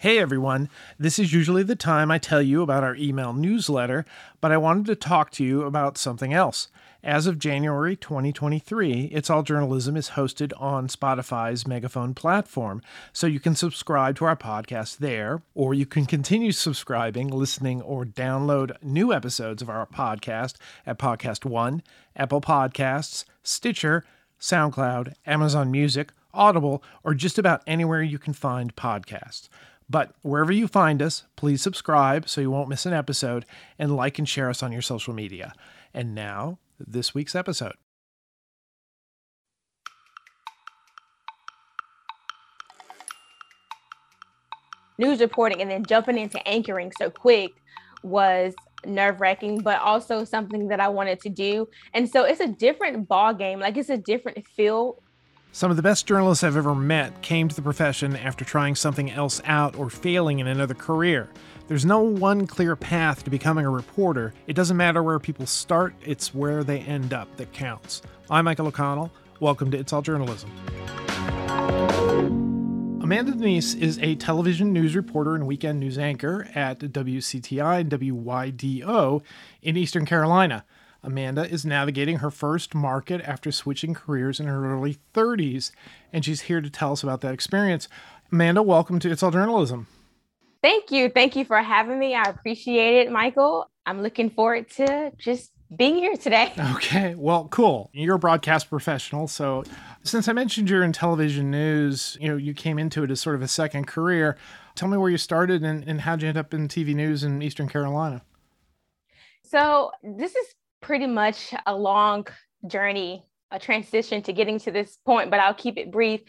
Hey 0.00 0.20
everyone, 0.20 0.68
this 0.96 1.18
is 1.18 1.32
usually 1.32 1.64
the 1.64 1.74
time 1.74 2.08
I 2.08 2.18
tell 2.18 2.40
you 2.40 2.62
about 2.62 2.84
our 2.84 2.94
email 2.94 3.32
newsletter, 3.32 4.04
but 4.40 4.52
I 4.52 4.56
wanted 4.56 4.86
to 4.86 4.94
talk 4.94 5.32
to 5.32 5.44
you 5.44 5.64
about 5.64 5.98
something 5.98 6.32
else. 6.32 6.68
As 7.02 7.26
of 7.26 7.40
January 7.40 7.96
2023, 7.96 9.06
It's 9.06 9.28
All 9.28 9.42
Journalism 9.42 9.96
is 9.96 10.10
hosted 10.10 10.52
on 10.56 10.86
Spotify's 10.86 11.66
Megaphone 11.66 12.14
platform, 12.14 12.80
so 13.12 13.26
you 13.26 13.40
can 13.40 13.56
subscribe 13.56 14.14
to 14.18 14.24
our 14.26 14.36
podcast 14.36 14.98
there, 14.98 15.42
or 15.56 15.74
you 15.74 15.84
can 15.84 16.06
continue 16.06 16.52
subscribing, 16.52 17.26
listening, 17.26 17.82
or 17.82 18.04
download 18.04 18.80
new 18.80 19.12
episodes 19.12 19.62
of 19.62 19.68
our 19.68 19.84
podcast 19.84 20.54
at 20.86 21.00
Podcast 21.00 21.44
One, 21.44 21.82
Apple 22.14 22.40
Podcasts, 22.40 23.24
Stitcher, 23.42 24.04
SoundCloud, 24.40 25.14
Amazon 25.26 25.72
Music, 25.72 26.12
Audible, 26.32 26.84
or 27.02 27.14
just 27.14 27.36
about 27.36 27.62
anywhere 27.66 28.00
you 28.00 28.20
can 28.20 28.32
find 28.32 28.76
podcasts. 28.76 29.48
But 29.90 30.14
wherever 30.22 30.52
you 30.52 30.68
find 30.68 31.00
us, 31.00 31.24
please 31.36 31.62
subscribe 31.62 32.28
so 32.28 32.40
you 32.40 32.50
won't 32.50 32.68
miss 32.68 32.84
an 32.84 32.92
episode 32.92 33.46
and 33.78 33.96
like 33.96 34.18
and 34.18 34.28
share 34.28 34.50
us 34.50 34.62
on 34.62 34.72
your 34.72 34.82
social 34.82 35.14
media. 35.14 35.54
And 35.94 36.14
now, 36.14 36.58
this 36.78 37.14
week's 37.14 37.34
episode. 37.34 37.74
News 44.98 45.20
reporting 45.20 45.62
and 45.62 45.70
then 45.70 45.84
jumping 45.84 46.18
into 46.18 46.46
anchoring 46.46 46.92
so 46.98 47.08
quick 47.08 47.52
was 48.02 48.54
nerve 48.84 49.20
wracking, 49.20 49.60
but 49.60 49.80
also 49.80 50.24
something 50.24 50.68
that 50.68 50.80
I 50.80 50.88
wanted 50.88 51.20
to 51.20 51.28
do. 51.28 51.68
And 51.94 52.08
so 52.08 52.24
it's 52.24 52.40
a 52.40 52.48
different 52.48 53.08
ball 53.08 53.32
game. 53.32 53.60
Like 53.60 53.76
it's 53.76 53.90
a 53.90 53.96
different 53.96 54.46
feel 54.48 55.02
some 55.52 55.70
of 55.70 55.76
the 55.76 55.82
best 55.82 56.06
journalists 56.06 56.44
I've 56.44 56.56
ever 56.56 56.74
met 56.74 57.22
came 57.22 57.48
to 57.48 57.56
the 57.56 57.62
profession 57.62 58.16
after 58.16 58.44
trying 58.44 58.74
something 58.74 59.10
else 59.10 59.40
out 59.44 59.76
or 59.76 59.88
failing 59.90 60.40
in 60.40 60.46
another 60.46 60.74
career. 60.74 61.28
There's 61.68 61.84
no 61.84 62.00
one 62.00 62.46
clear 62.46 62.76
path 62.76 63.24
to 63.24 63.30
becoming 63.30 63.64
a 63.64 63.70
reporter. 63.70 64.34
It 64.46 64.52
doesn't 64.52 64.76
matter 64.76 65.02
where 65.02 65.18
people 65.18 65.46
start, 65.46 65.94
it's 66.04 66.34
where 66.34 66.64
they 66.64 66.80
end 66.80 67.12
up 67.12 67.34
that 67.38 67.52
counts. 67.52 68.02
I'm 68.30 68.44
Michael 68.44 68.66
O'Connell. 68.66 69.10
Welcome 69.40 69.70
to 69.70 69.78
It's 69.78 69.92
All 69.92 70.02
Journalism. 70.02 70.50
Amanda 73.00 73.32
Denise 73.32 73.74
is 73.74 73.98
a 74.00 74.16
television 74.16 74.72
news 74.72 74.94
reporter 74.94 75.34
and 75.34 75.46
weekend 75.46 75.80
news 75.80 75.96
anchor 75.96 76.46
at 76.54 76.78
WCTI 76.80 77.80
and 77.80 77.90
WYDO 77.90 79.22
in 79.62 79.76
Eastern 79.78 80.04
Carolina. 80.04 80.64
Amanda 81.08 81.50
is 81.50 81.64
navigating 81.64 82.18
her 82.18 82.30
first 82.30 82.74
market 82.74 83.22
after 83.22 83.50
switching 83.50 83.94
careers 83.94 84.38
in 84.38 84.46
her 84.46 84.70
early 84.70 84.98
30s, 85.14 85.70
and 86.12 86.22
she's 86.22 86.42
here 86.42 86.60
to 86.60 86.68
tell 86.68 86.92
us 86.92 87.02
about 87.02 87.22
that 87.22 87.32
experience. 87.32 87.88
Amanda, 88.30 88.62
welcome 88.62 88.98
to 88.98 89.10
It's 89.10 89.22
All 89.22 89.30
Journalism. 89.30 89.86
Thank 90.62 90.90
you. 90.90 91.08
Thank 91.08 91.34
you 91.34 91.46
for 91.46 91.62
having 91.62 91.98
me. 91.98 92.14
I 92.14 92.24
appreciate 92.24 93.06
it, 93.06 93.10
Michael. 93.10 93.70
I'm 93.86 94.02
looking 94.02 94.28
forward 94.28 94.68
to 94.72 95.10
just 95.16 95.50
being 95.74 95.96
here 95.96 96.14
today. 96.14 96.52
Okay, 96.74 97.14
well, 97.16 97.48
cool. 97.48 97.88
You're 97.94 98.16
a 98.16 98.18
broadcast 98.18 98.68
professional, 98.68 99.28
so 99.28 99.64
since 100.02 100.28
I 100.28 100.34
mentioned 100.34 100.68
you're 100.68 100.84
in 100.84 100.92
television 100.92 101.50
news, 101.50 102.18
you 102.20 102.28
know, 102.28 102.36
you 102.36 102.52
came 102.52 102.78
into 102.78 103.02
it 103.02 103.10
as 103.10 103.18
sort 103.18 103.34
of 103.34 103.40
a 103.40 103.48
second 103.48 103.86
career. 103.86 104.36
Tell 104.74 104.88
me 104.88 104.98
where 104.98 105.10
you 105.10 105.16
started 105.16 105.62
and, 105.62 105.88
and 105.88 106.02
how'd 106.02 106.20
you 106.20 106.28
end 106.28 106.36
up 106.36 106.52
in 106.52 106.68
TV 106.68 106.94
news 106.94 107.24
in 107.24 107.40
Eastern 107.40 107.66
Carolina? 107.66 108.20
So 109.42 109.92
this 110.02 110.36
is 110.36 110.54
pretty 110.80 111.06
much 111.06 111.54
a 111.66 111.74
long 111.74 112.26
journey 112.66 113.24
a 113.50 113.58
transition 113.58 114.22
to 114.22 114.32
getting 114.32 114.58
to 114.60 114.70
this 114.70 114.98
point, 115.06 115.30
but 115.30 115.40
I'll 115.40 115.54
keep 115.54 115.78
it 115.78 115.90
brief. 115.90 116.20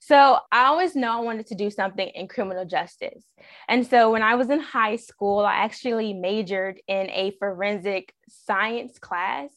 So 0.00 0.38
I 0.52 0.66
always 0.66 0.94
know 0.94 1.18
I 1.18 1.20
wanted 1.20 1.46
to 1.46 1.54
do 1.54 1.70
something 1.70 2.08
in 2.14 2.28
criminal 2.28 2.64
justice. 2.64 3.24
And 3.68 3.86
so 3.86 4.12
when 4.12 4.22
I 4.22 4.34
was 4.34 4.50
in 4.50 4.60
high 4.60 4.96
school, 4.96 5.40
I 5.40 5.54
actually 5.54 6.12
majored 6.12 6.80
in 6.86 7.10
a 7.10 7.32
forensic 7.38 8.12
science 8.28 8.98
class. 8.98 9.50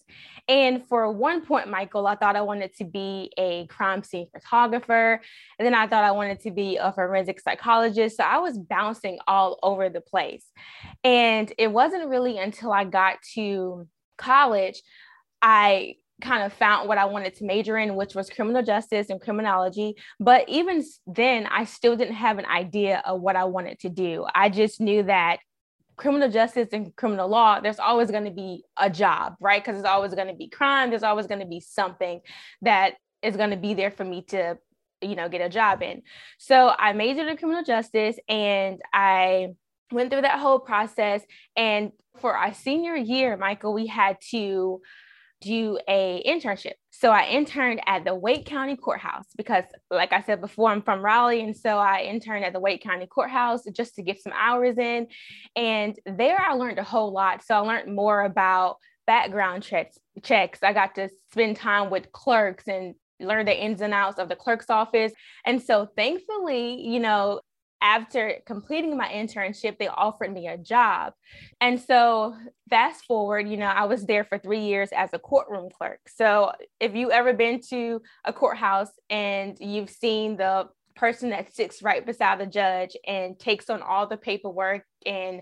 And 0.47 0.85
for 0.87 1.11
one 1.11 1.45
point, 1.45 1.69
Michael, 1.69 2.07
I 2.07 2.15
thought 2.15 2.35
I 2.35 2.41
wanted 2.41 2.75
to 2.77 2.85
be 2.85 3.31
a 3.37 3.67
crime 3.67 4.03
scene 4.03 4.27
photographer. 4.33 5.21
And 5.59 5.65
then 5.65 5.75
I 5.75 5.87
thought 5.87 6.03
I 6.03 6.11
wanted 6.11 6.39
to 6.41 6.51
be 6.51 6.77
a 6.77 6.91
forensic 6.93 7.39
psychologist. 7.41 8.17
So 8.17 8.23
I 8.23 8.39
was 8.39 8.57
bouncing 8.57 9.19
all 9.27 9.59
over 9.61 9.89
the 9.89 10.01
place. 10.01 10.45
And 11.03 11.51
it 11.57 11.71
wasn't 11.71 12.07
really 12.07 12.37
until 12.37 12.71
I 12.71 12.85
got 12.85 13.17
to 13.35 13.87
college, 14.21 14.81
I 15.41 15.95
kind 16.21 16.43
of 16.43 16.53
found 16.53 16.87
what 16.87 16.97
I 16.97 17.05
wanted 17.05 17.35
to 17.35 17.45
major 17.45 17.77
in, 17.77 17.95
which 17.95 18.15
was 18.15 18.29
criminal 18.29 18.63
justice 18.63 19.09
and 19.09 19.19
criminology. 19.19 19.95
But 20.19 20.47
even 20.47 20.83
then, 21.07 21.47
I 21.47 21.65
still 21.65 21.95
didn't 21.95 22.15
have 22.15 22.37
an 22.37 22.45
idea 22.45 23.01
of 23.05 23.21
what 23.21 23.35
I 23.35 23.45
wanted 23.45 23.79
to 23.79 23.89
do. 23.89 24.25
I 24.33 24.49
just 24.49 24.79
knew 24.79 25.03
that 25.03 25.39
criminal 25.97 26.29
justice 26.29 26.69
and 26.71 26.95
criminal 26.95 27.27
law, 27.27 27.59
there's 27.59 27.79
always 27.79 28.09
going 28.09 28.25
to 28.25 28.31
be 28.31 28.63
a 28.77 28.89
job, 28.89 29.35
right? 29.39 29.61
Because 29.61 29.75
there's 29.75 29.91
always 29.91 30.13
going 30.13 30.29
to 30.29 30.33
be 30.33 30.47
crime, 30.47 30.89
there's 30.89 31.03
always 31.03 31.27
going 31.27 31.41
to 31.41 31.45
be 31.45 31.59
something 31.59 32.21
that 32.61 32.95
is 33.21 33.37
going 33.37 33.51
to 33.51 33.57
be 33.57 33.73
there 33.73 33.91
for 33.91 34.03
me 34.03 34.23
to 34.29 34.57
you 35.03 35.15
know 35.15 35.27
get 35.27 35.41
a 35.41 35.49
job 35.49 35.81
in 35.81 36.03
so 36.37 36.71
i 36.77 36.93
majored 36.93 37.27
in 37.27 37.35
criminal 37.35 37.63
justice 37.63 38.17
and 38.29 38.79
i 38.93 39.47
went 39.91 40.11
through 40.11 40.21
that 40.21 40.39
whole 40.39 40.59
process. 40.59 41.21
And 41.55 41.91
for 42.19 42.35
our 42.35 42.53
senior 42.53 42.95
year, 42.95 43.37
Michael, 43.37 43.73
we 43.73 43.87
had 43.87 44.17
to 44.31 44.81
do 45.41 45.79
a 45.87 46.23
internship. 46.25 46.73
So 46.91 47.09
I 47.09 47.25
interned 47.25 47.81
at 47.87 48.05
the 48.05 48.13
Wake 48.13 48.45
County 48.45 48.77
Courthouse 48.77 49.25
because 49.35 49.63
like 49.89 50.13
I 50.13 50.21
said 50.21 50.39
before 50.39 50.69
I'm 50.69 50.83
from 50.83 51.03
Raleigh 51.03 51.41
and 51.41 51.57
so 51.57 51.77
I 51.79 52.03
interned 52.03 52.45
at 52.45 52.53
the 52.53 52.59
Wake 52.59 52.83
County 52.83 53.07
Courthouse 53.07 53.63
just 53.73 53.95
to 53.95 54.03
get 54.03 54.21
some 54.21 54.33
hours 54.37 54.77
in 54.77 55.07
and 55.55 55.97
there 56.05 56.39
I 56.39 56.53
learned 56.53 56.77
a 56.77 56.83
whole 56.83 57.11
lot. 57.11 57.43
So 57.43 57.55
I 57.55 57.59
learned 57.59 57.95
more 57.95 58.23
about 58.23 58.77
background 59.07 59.63
checks 59.63 59.97
checks. 60.21 60.59
I 60.61 60.73
got 60.73 60.93
to 60.95 61.09
spend 61.31 61.57
time 61.57 61.89
with 61.89 62.11
clerks 62.11 62.67
and 62.67 62.93
learn 63.19 63.45
the 63.45 63.63
ins 63.63 63.81
and 63.81 63.93
outs 63.93 64.19
of 64.19 64.29
the 64.29 64.35
clerk's 64.35 64.69
office. 64.69 65.11
And 65.45 65.61
so 65.61 65.87
thankfully, 65.95 66.81
you 66.81 66.99
know, 66.99 67.41
after 67.81 68.35
completing 68.45 68.95
my 68.95 69.07
internship, 69.09 69.77
they 69.77 69.87
offered 69.87 70.31
me 70.31 70.47
a 70.47 70.57
job. 70.57 71.13
And 71.59 71.79
so, 71.79 72.35
fast 72.69 73.05
forward, 73.05 73.49
you 73.49 73.57
know, 73.57 73.65
I 73.65 73.85
was 73.85 74.05
there 74.05 74.23
for 74.23 74.37
three 74.37 74.61
years 74.61 74.89
as 74.95 75.09
a 75.13 75.19
courtroom 75.19 75.69
clerk. 75.75 75.99
So, 76.07 76.51
if 76.79 76.95
you 76.95 77.11
ever 77.11 77.33
been 77.33 77.59
to 77.69 78.01
a 78.23 78.31
courthouse 78.31 78.91
and 79.09 79.57
you've 79.59 79.89
seen 79.89 80.37
the 80.37 80.69
person 80.95 81.31
that 81.31 81.53
sits 81.53 81.81
right 81.81 82.05
beside 82.05 82.39
the 82.39 82.45
judge 82.45 82.95
and 83.07 83.39
takes 83.39 83.69
on 83.69 83.81
all 83.81 84.07
the 84.07 84.17
paperwork 84.17 84.83
and 85.05 85.41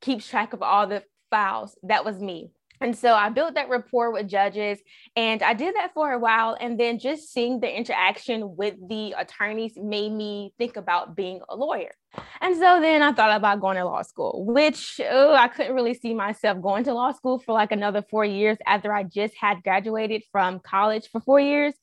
keeps 0.00 0.28
track 0.28 0.52
of 0.52 0.62
all 0.62 0.86
the 0.86 1.04
files, 1.30 1.78
that 1.84 2.04
was 2.04 2.20
me. 2.20 2.50
And 2.80 2.96
so 2.96 3.14
I 3.14 3.28
built 3.30 3.54
that 3.54 3.68
rapport 3.68 4.12
with 4.12 4.28
judges 4.28 4.78
and 5.16 5.42
I 5.42 5.54
did 5.54 5.74
that 5.74 5.92
for 5.94 6.12
a 6.12 6.18
while. 6.18 6.56
And 6.60 6.78
then 6.78 6.98
just 6.98 7.32
seeing 7.32 7.60
the 7.60 7.76
interaction 7.76 8.56
with 8.56 8.76
the 8.88 9.14
attorneys 9.18 9.72
made 9.76 10.12
me 10.12 10.52
think 10.58 10.76
about 10.76 11.16
being 11.16 11.40
a 11.48 11.56
lawyer. 11.56 11.92
And 12.40 12.56
so 12.56 12.80
then 12.80 13.02
I 13.02 13.12
thought 13.12 13.36
about 13.36 13.60
going 13.60 13.76
to 13.76 13.84
law 13.84 14.02
school, 14.02 14.44
which 14.46 15.00
oh, 15.08 15.34
I 15.34 15.48
couldn't 15.48 15.74
really 15.74 15.94
see 15.94 16.14
myself 16.14 16.60
going 16.62 16.84
to 16.84 16.94
law 16.94 17.12
school 17.12 17.38
for 17.38 17.52
like 17.52 17.72
another 17.72 18.02
four 18.10 18.24
years 18.24 18.58
after 18.66 18.92
I 18.92 19.02
just 19.02 19.34
had 19.38 19.62
graduated 19.62 20.22
from 20.32 20.60
college 20.60 21.08
for 21.10 21.20
four 21.20 21.40
years. 21.40 21.74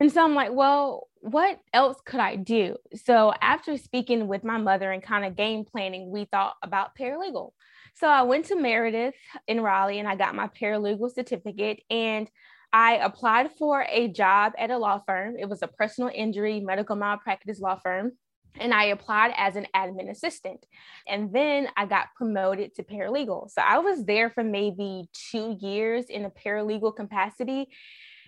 And 0.00 0.10
so 0.10 0.24
I'm 0.24 0.34
like, 0.34 0.52
well, 0.52 1.08
what 1.16 1.60
else 1.74 1.98
could 2.04 2.20
I 2.20 2.36
do? 2.36 2.76
So 3.04 3.34
after 3.42 3.76
speaking 3.76 4.28
with 4.28 4.42
my 4.42 4.56
mother 4.56 4.90
and 4.90 5.02
kind 5.02 5.26
of 5.26 5.36
game 5.36 5.64
planning, 5.64 6.10
we 6.10 6.24
thought 6.24 6.54
about 6.62 6.96
paralegal. 6.98 7.50
So 7.94 8.08
I 8.08 8.22
went 8.22 8.46
to 8.46 8.56
Meredith 8.56 9.14
in 9.46 9.60
Raleigh 9.60 9.98
and 9.98 10.08
I 10.08 10.16
got 10.16 10.34
my 10.34 10.48
paralegal 10.48 11.14
certificate 11.14 11.82
and 11.90 12.30
I 12.72 12.94
applied 12.96 13.50
for 13.58 13.84
a 13.88 14.08
job 14.08 14.52
at 14.58 14.70
a 14.70 14.78
law 14.78 15.00
firm. 15.06 15.36
It 15.38 15.48
was 15.48 15.62
a 15.62 15.68
personal 15.68 16.10
injury 16.14 16.60
medical 16.60 16.96
malpractice 16.96 17.60
law 17.60 17.76
firm. 17.76 18.12
And 18.58 18.74
I 18.74 18.86
applied 18.86 19.32
as 19.36 19.54
an 19.54 19.66
admin 19.74 20.10
assistant. 20.10 20.66
And 21.06 21.32
then 21.32 21.68
I 21.76 21.86
got 21.86 22.08
promoted 22.16 22.74
to 22.74 22.82
paralegal. 22.82 23.50
So 23.50 23.62
I 23.62 23.78
was 23.78 24.04
there 24.04 24.30
for 24.30 24.42
maybe 24.42 25.08
two 25.30 25.56
years 25.60 26.06
in 26.06 26.24
a 26.24 26.30
paralegal 26.30 26.96
capacity. 26.96 27.68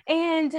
And 0.06 0.55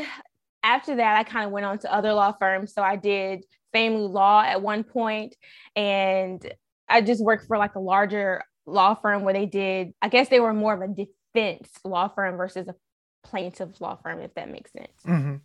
after 0.64 0.96
that, 0.96 1.18
I 1.18 1.24
kind 1.24 1.46
of 1.46 1.52
went 1.52 1.66
on 1.66 1.80
to 1.80 1.94
other 1.94 2.14
law 2.14 2.34
firms. 2.34 2.74
So 2.74 2.82
I 2.82 2.96
did 2.96 3.46
family 3.74 4.08
law 4.08 4.42
at 4.42 4.62
one 4.62 4.84
point, 4.84 5.36
and 5.76 6.46
I 6.88 7.02
just 7.02 7.24
worked 7.24 7.48
for 7.48 7.58
like 7.58 7.76
a 7.76 7.80
larger 7.80 8.44
law 8.66 8.96
firm 8.96 9.24
where 9.24 9.34
they 9.34 9.46
did, 9.46 9.94
I 10.02 10.10
guess 10.10 10.30
they 10.30 10.40
were 10.40 10.54
more 10.54 10.74
of 10.74 10.82
a 10.82 10.88
defense 10.88 11.70
law 11.84 12.08
firm 12.08 12.38
versus 12.38 12.68
a 12.68 12.76
plaintiff 13.24 13.82
law 13.82 13.98
firm, 14.02 14.20
if 14.20 14.34
that 14.36 14.52
makes 14.52 14.72
sense. 14.72 14.92
Mm-hmm. 15.06 15.36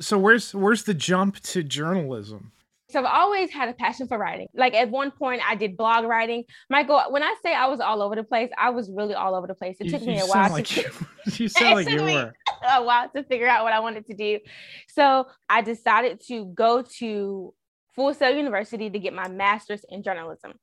So 0.00 0.18
where's 0.18 0.54
where's 0.54 0.84
the 0.84 0.94
jump 0.94 1.40
to 1.40 1.62
journalism? 1.62 2.52
So 2.88 3.00
I've 3.00 3.06
always 3.06 3.50
had 3.50 3.68
a 3.68 3.72
passion 3.72 4.06
for 4.06 4.16
writing. 4.16 4.46
Like 4.54 4.74
at 4.74 4.90
one 4.90 5.10
point, 5.10 5.42
I 5.46 5.56
did 5.56 5.76
blog 5.76 6.04
writing. 6.04 6.44
Michael, 6.70 7.02
when 7.10 7.22
I 7.22 7.34
say 7.42 7.52
I 7.52 7.66
was 7.66 7.80
all 7.80 8.00
over 8.00 8.14
the 8.14 8.22
place, 8.22 8.50
I 8.56 8.70
was 8.70 8.88
really 8.90 9.14
all 9.14 9.34
over 9.34 9.46
the 9.46 9.54
place. 9.54 9.76
It 9.80 9.86
you, 9.86 9.92
took 9.92 10.02
me 10.02 10.20
a 10.20 10.26
while. 10.26 10.50
Like 10.50 10.66
to, 10.66 10.82
you, 10.82 10.90
you 11.32 11.48
sound 11.48 11.74
like 11.74 11.88
you 11.88 12.02
were. 12.02 12.32
A 12.68 12.82
while 12.82 13.08
to 13.10 13.22
figure 13.22 13.46
out 13.46 13.64
what 13.64 13.72
I 13.72 13.80
wanted 13.80 14.06
to 14.06 14.14
do. 14.14 14.40
So 14.88 15.26
I 15.48 15.60
decided 15.60 16.20
to 16.28 16.46
go 16.46 16.82
to 16.98 17.54
Full 17.94 18.14
Sail 18.14 18.34
University 18.34 18.88
to 18.88 18.98
get 18.98 19.12
my 19.12 19.28
master's 19.28 19.84
in 19.88 20.02
journalism. 20.02 20.54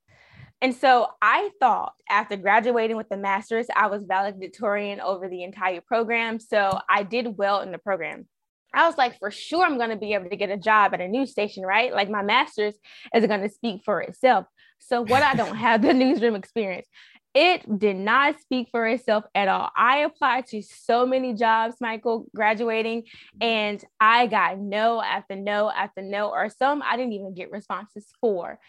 And 0.62 0.74
so 0.74 1.08
I 1.22 1.50
thought 1.60 1.94
after 2.10 2.38
graduating 2.38 2.96
with 2.96 3.10
the 3.10 3.18
master's, 3.18 3.68
I 3.76 3.88
was 3.88 4.06
valedictorian 4.06 5.02
over 5.02 5.28
the 5.28 5.44
entire 5.44 5.82
program. 5.82 6.40
So 6.40 6.80
I 6.90 7.04
did 7.04 7.38
well 7.38 7.62
in 7.62 7.72
the 7.72 7.78
program. 7.78 8.28
I 8.74 8.88
was 8.88 8.98
like, 8.98 9.20
for 9.20 9.30
sure, 9.30 9.64
I'm 9.64 9.78
going 9.78 9.92
to 9.92 9.96
be 9.96 10.14
able 10.14 10.30
to 10.30 10.36
get 10.36 10.50
a 10.50 10.58
job 10.58 10.94
at 10.94 11.02
a 11.02 11.08
news 11.08 11.32
station, 11.32 11.64
right? 11.64 11.94
Like 11.94 12.10
my 12.10 12.24
master's 12.24 12.76
is 13.14 13.28
going 13.28 13.42
to 13.42 13.50
speak 13.50 13.82
for 13.86 14.02
itself. 14.02 14.46
So 14.80 15.02
what 15.02 15.22
I 15.22 15.36
don't 15.36 15.56
have 15.56 15.82
the 15.82 15.94
newsroom 15.94 16.36
experience. 16.36 16.88
It 17.36 17.80
did 17.80 17.96
not 17.96 18.40
speak 18.42 18.68
for 18.70 18.86
itself 18.86 19.26
at 19.34 19.48
all. 19.48 19.72
I 19.76 20.00
applied 20.00 20.46
to 20.48 20.62
so 20.62 21.06
many 21.06 21.34
jobs, 21.34 21.76
Michael, 21.82 22.28
graduating, 22.36 23.06
and 23.42 23.84
I 24.00 24.28
got 24.28 24.60
no 24.60 25.02
after 25.02 25.36
no 25.36 25.72
after 25.72 26.04
no, 26.04 26.30
or 26.30 26.50
some 26.50 26.84
I 26.84 26.96
didn't 26.96 27.14
even 27.14 27.34
get 27.34 27.52
responses 27.52 28.06
for. 28.22 28.60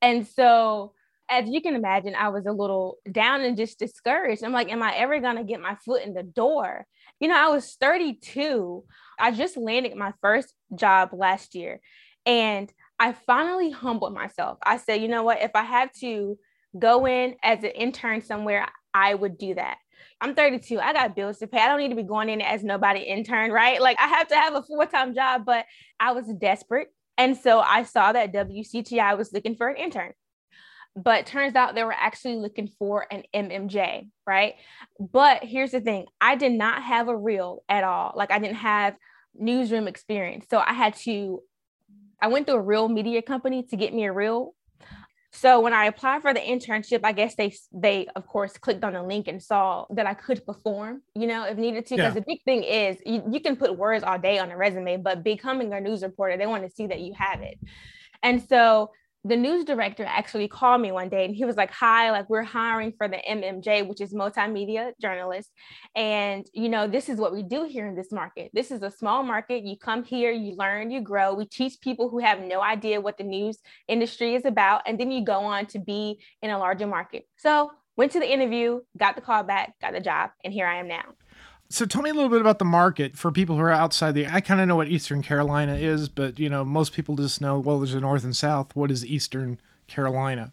And 0.00 0.26
so 0.26 0.94
as 1.30 1.48
you 1.48 1.60
can 1.60 1.74
imagine, 1.74 2.14
I 2.14 2.28
was 2.28 2.46
a 2.46 2.52
little 2.52 2.98
down 3.10 3.40
and 3.40 3.56
just 3.56 3.78
discouraged. 3.78 4.44
I'm 4.44 4.52
like, 4.52 4.70
am 4.70 4.82
I 4.82 4.94
ever 4.94 5.18
going 5.20 5.36
to 5.36 5.44
get 5.44 5.60
my 5.60 5.76
foot 5.84 6.02
in 6.02 6.14
the 6.14 6.22
door? 6.22 6.86
You 7.20 7.28
know, 7.28 7.36
I 7.36 7.48
was 7.48 7.76
32. 7.80 8.84
I 9.18 9.30
just 9.30 9.56
landed 9.56 9.94
my 9.96 10.12
first 10.20 10.54
job 10.74 11.10
last 11.12 11.54
year. 11.54 11.80
And 12.26 12.72
I 12.98 13.12
finally 13.12 13.70
humbled 13.70 14.14
myself. 14.14 14.58
I 14.64 14.76
said, 14.78 15.00
you 15.00 15.08
know 15.08 15.22
what? 15.22 15.42
If 15.42 15.52
I 15.54 15.62
have 15.62 15.92
to 16.00 16.38
go 16.78 17.06
in 17.06 17.36
as 17.42 17.62
an 17.64 17.70
intern 17.70 18.20
somewhere, 18.20 18.68
I 18.92 19.14
would 19.14 19.38
do 19.38 19.54
that. 19.54 19.78
I'm 20.20 20.34
32. 20.34 20.78
I 20.78 20.92
got 20.92 21.16
bills 21.16 21.38
to 21.38 21.46
pay. 21.46 21.58
I 21.58 21.68
don't 21.68 21.80
need 21.80 21.90
to 21.90 21.96
be 21.96 22.02
going 22.02 22.28
in 22.28 22.40
as 22.40 22.62
nobody 22.62 23.00
intern, 23.00 23.50
right? 23.50 23.80
Like 23.80 23.98
I 24.00 24.08
have 24.08 24.28
to 24.28 24.36
have 24.36 24.54
a 24.54 24.62
full 24.62 24.86
time 24.86 25.14
job, 25.14 25.44
but 25.44 25.64
I 25.98 26.12
was 26.12 26.26
desperate. 26.38 26.88
And 27.16 27.36
so 27.36 27.60
I 27.60 27.84
saw 27.84 28.12
that 28.12 28.32
WCTI 28.32 29.16
was 29.16 29.32
looking 29.32 29.54
for 29.56 29.68
an 29.68 29.76
intern 29.76 30.12
but 30.96 31.26
turns 31.26 31.56
out 31.56 31.74
they 31.74 31.84
were 31.84 31.92
actually 31.92 32.36
looking 32.36 32.68
for 32.78 33.06
an 33.10 33.24
MMJ, 33.34 34.08
right? 34.26 34.54
But 35.00 35.44
here's 35.44 35.72
the 35.72 35.80
thing 35.80 36.06
I 36.20 36.36
did 36.36 36.52
not 36.52 36.82
have 36.82 37.08
a 37.08 37.16
reel 37.16 37.64
at 37.68 37.84
all. 37.84 38.12
Like, 38.14 38.30
I 38.30 38.38
didn't 38.38 38.56
have 38.56 38.94
newsroom 39.34 39.88
experience. 39.88 40.46
So 40.48 40.58
I 40.58 40.72
had 40.72 40.94
to, 40.98 41.40
I 42.20 42.28
went 42.28 42.46
through 42.46 42.56
a 42.56 42.62
real 42.62 42.88
media 42.88 43.22
company 43.22 43.64
to 43.64 43.76
get 43.76 43.92
me 43.92 44.04
a 44.04 44.12
reel. 44.12 44.54
So 45.32 45.58
when 45.58 45.72
I 45.72 45.86
applied 45.86 46.22
for 46.22 46.32
the 46.32 46.38
internship, 46.38 47.00
I 47.02 47.10
guess 47.10 47.34
they 47.34 47.52
they 47.72 48.06
of 48.14 48.24
course 48.24 48.56
clicked 48.56 48.84
on 48.84 48.92
the 48.92 49.02
link 49.02 49.26
and 49.26 49.42
saw 49.42 49.84
that 49.90 50.06
I 50.06 50.14
could 50.14 50.46
perform, 50.46 51.02
you 51.16 51.26
know, 51.26 51.44
if 51.44 51.58
needed 51.58 51.86
to. 51.86 51.96
Because 51.96 52.14
yeah. 52.14 52.20
the 52.20 52.24
big 52.24 52.44
thing 52.44 52.62
is 52.62 52.98
you, 53.04 53.20
you 53.32 53.40
can 53.40 53.56
put 53.56 53.76
words 53.76 54.04
all 54.04 54.16
day 54.16 54.38
on 54.38 54.52
a 54.52 54.56
resume, 54.56 54.98
but 54.98 55.24
becoming 55.24 55.72
a 55.72 55.80
news 55.80 56.04
reporter, 56.04 56.36
they 56.36 56.46
want 56.46 56.62
to 56.62 56.70
see 56.70 56.86
that 56.86 57.00
you 57.00 57.14
have 57.18 57.40
it. 57.40 57.58
And 58.22 58.48
so 58.48 58.92
the 59.26 59.36
news 59.36 59.64
director 59.64 60.04
actually 60.06 60.48
called 60.48 60.82
me 60.82 60.92
one 60.92 61.08
day 61.08 61.24
and 61.24 61.34
he 61.34 61.46
was 61.46 61.56
like, 61.56 61.70
Hi, 61.72 62.10
like 62.10 62.28
we're 62.28 62.42
hiring 62.42 62.92
for 62.96 63.08
the 63.08 63.16
MMJ, 63.16 63.86
which 63.88 64.02
is 64.02 64.12
multimedia 64.12 64.92
journalist. 65.00 65.50
And, 65.96 66.46
you 66.52 66.68
know, 66.68 66.86
this 66.86 67.08
is 67.08 67.18
what 67.18 67.32
we 67.32 67.42
do 67.42 67.64
here 67.64 67.86
in 67.86 67.96
this 67.96 68.12
market. 68.12 68.50
This 68.52 68.70
is 68.70 68.82
a 68.82 68.90
small 68.90 69.22
market. 69.22 69.64
You 69.64 69.76
come 69.78 70.04
here, 70.04 70.30
you 70.30 70.54
learn, 70.56 70.90
you 70.90 71.00
grow. 71.00 71.34
We 71.34 71.46
teach 71.46 71.80
people 71.80 72.10
who 72.10 72.18
have 72.18 72.40
no 72.40 72.60
idea 72.60 73.00
what 73.00 73.16
the 73.16 73.24
news 73.24 73.58
industry 73.88 74.34
is 74.34 74.44
about. 74.44 74.82
And 74.86 75.00
then 75.00 75.10
you 75.10 75.24
go 75.24 75.40
on 75.40 75.66
to 75.66 75.78
be 75.78 76.20
in 76.42 76.50
a 76.50 76.58
larger 76.58 76.86
market. 76.86 77.26
So, 77.36 77.70
went 77.96 78.12
to 78.12 78.18
the 78.18 78.30
interview, 78.30 78.80
got 78.98 79.14
the 79.14 79.22
call 79.22 79.44
back, 79.44 79.72
got 79.80 79.92
the 79.92 80.00
job, 80.00 80.30
and 80.42 80.52
here 80.52 80.66
I 80.66 80.80
am 80.80 80.88
now. 80.88 81.04
So 81.74 81.84
tell 81.86 82.02
me 82.02 82.10
a 82.10 82.14
little 82.14 82.30
bit 82.30 82.40
about 82.40 82.60
the 82.60 82.64
market 82.64 83.18
for 83.18 83.32
people 83.32 83.56
who 83.56 83.62
are 83.62 83.72
outside 83.72 84.12
the. 84.12 84.28
I 84.28 84.40
kind 84.40 84.60
of 84.60 84.68
know 84.68 84.76
what 84.76 84.86
Eastern 84.86 85.22
Carolina 85.22 85.74
is, 85.74 86.08
but 86.08 86.38
you 86.38 86.48
know 86.48 86.64
most 86.64 86.92
people 86.92 87.16
just 87.16 87.40
know 87.40 87.58
well 87.58 87.80
there's 87.80 87.94
a 87.94 88.00
North 88.00 88.22
and 88.22 88.36
South. 88.36 88.76
What 88.76 88.92
is 88.92 89.04
Eastern 89.04 89.58
Carolina? 89.88 90.52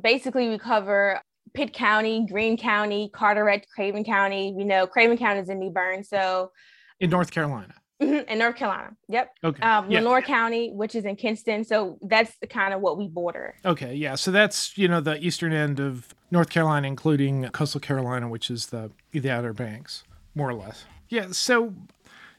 Basically, 0.00 0.48
we 0.48 0.56
cover 0.56 1.20
Pitt 1.52 1.74
County, 1.74 2.26
Greene 2.26 2.56
County, 2.56 3.10
Carteret, 3.12 3.66
Craven 3.68 4.02
County. 4.02 4.54
You 4.56 4.64
know, 4.64 4.86
Craven 4.86 5.18
County 5.18 5.40
is 5.40 5.50
in 5.50 5.58
New 5.58 5.68
Bern, 5.68 6.02
so 6.02 6.52
in 7.00 7.10
North 7.10 7.30
Carolina. 7.30 7.74
Mm-hmm, 8.00 8.26
in 8.26 8.38
North 8.38 8.56
Carolina. 8.56 8.96
Yep. 9.10 9.34
Okay. 9.44 9.62
Um, 9.62 9.90
yeah. 9.90 9.98
Lenoir 9.98 10.22
County, 10.22 10.70
which 10.72 10.94
is 10.94 11.04
in 11.04 11.16
Kinston. 11.16 11.64
So 11.64 11.98
that's 12.00 12.38
the 12.38 12.46
kind 12.46 12.72
of 12.72 12.80
what 12.80 12.96
we 12.96 13.08
border. 13.08 13.56
Okay. 13.64 13.94
Yeah. 13.94 14.14
So 14.14 14.30
that's, 14.30 14.76
you 14.76 14.86
know, 14.86 15.00
the 15.00 15.18
eastern 15.22 15.54
end 15.54 15.80
of 15.80 16.14
North 16.30 16.50
Carolina, 16.50 16.88
including 16.88 17.48
coastal 17.48 17.80
Carolina, 17.80 18.28
which 18.28 18.50
is 18.50 18.66
the, 18.66 18.90
the 19.12 19.30
Outer 19.30 19.54
Banks 19.54 20.04
more 20.36 20.48
or 20.48 20.54
less. 20.54 20.84
Yeah. 21.08 21.28
So 21.32 21.74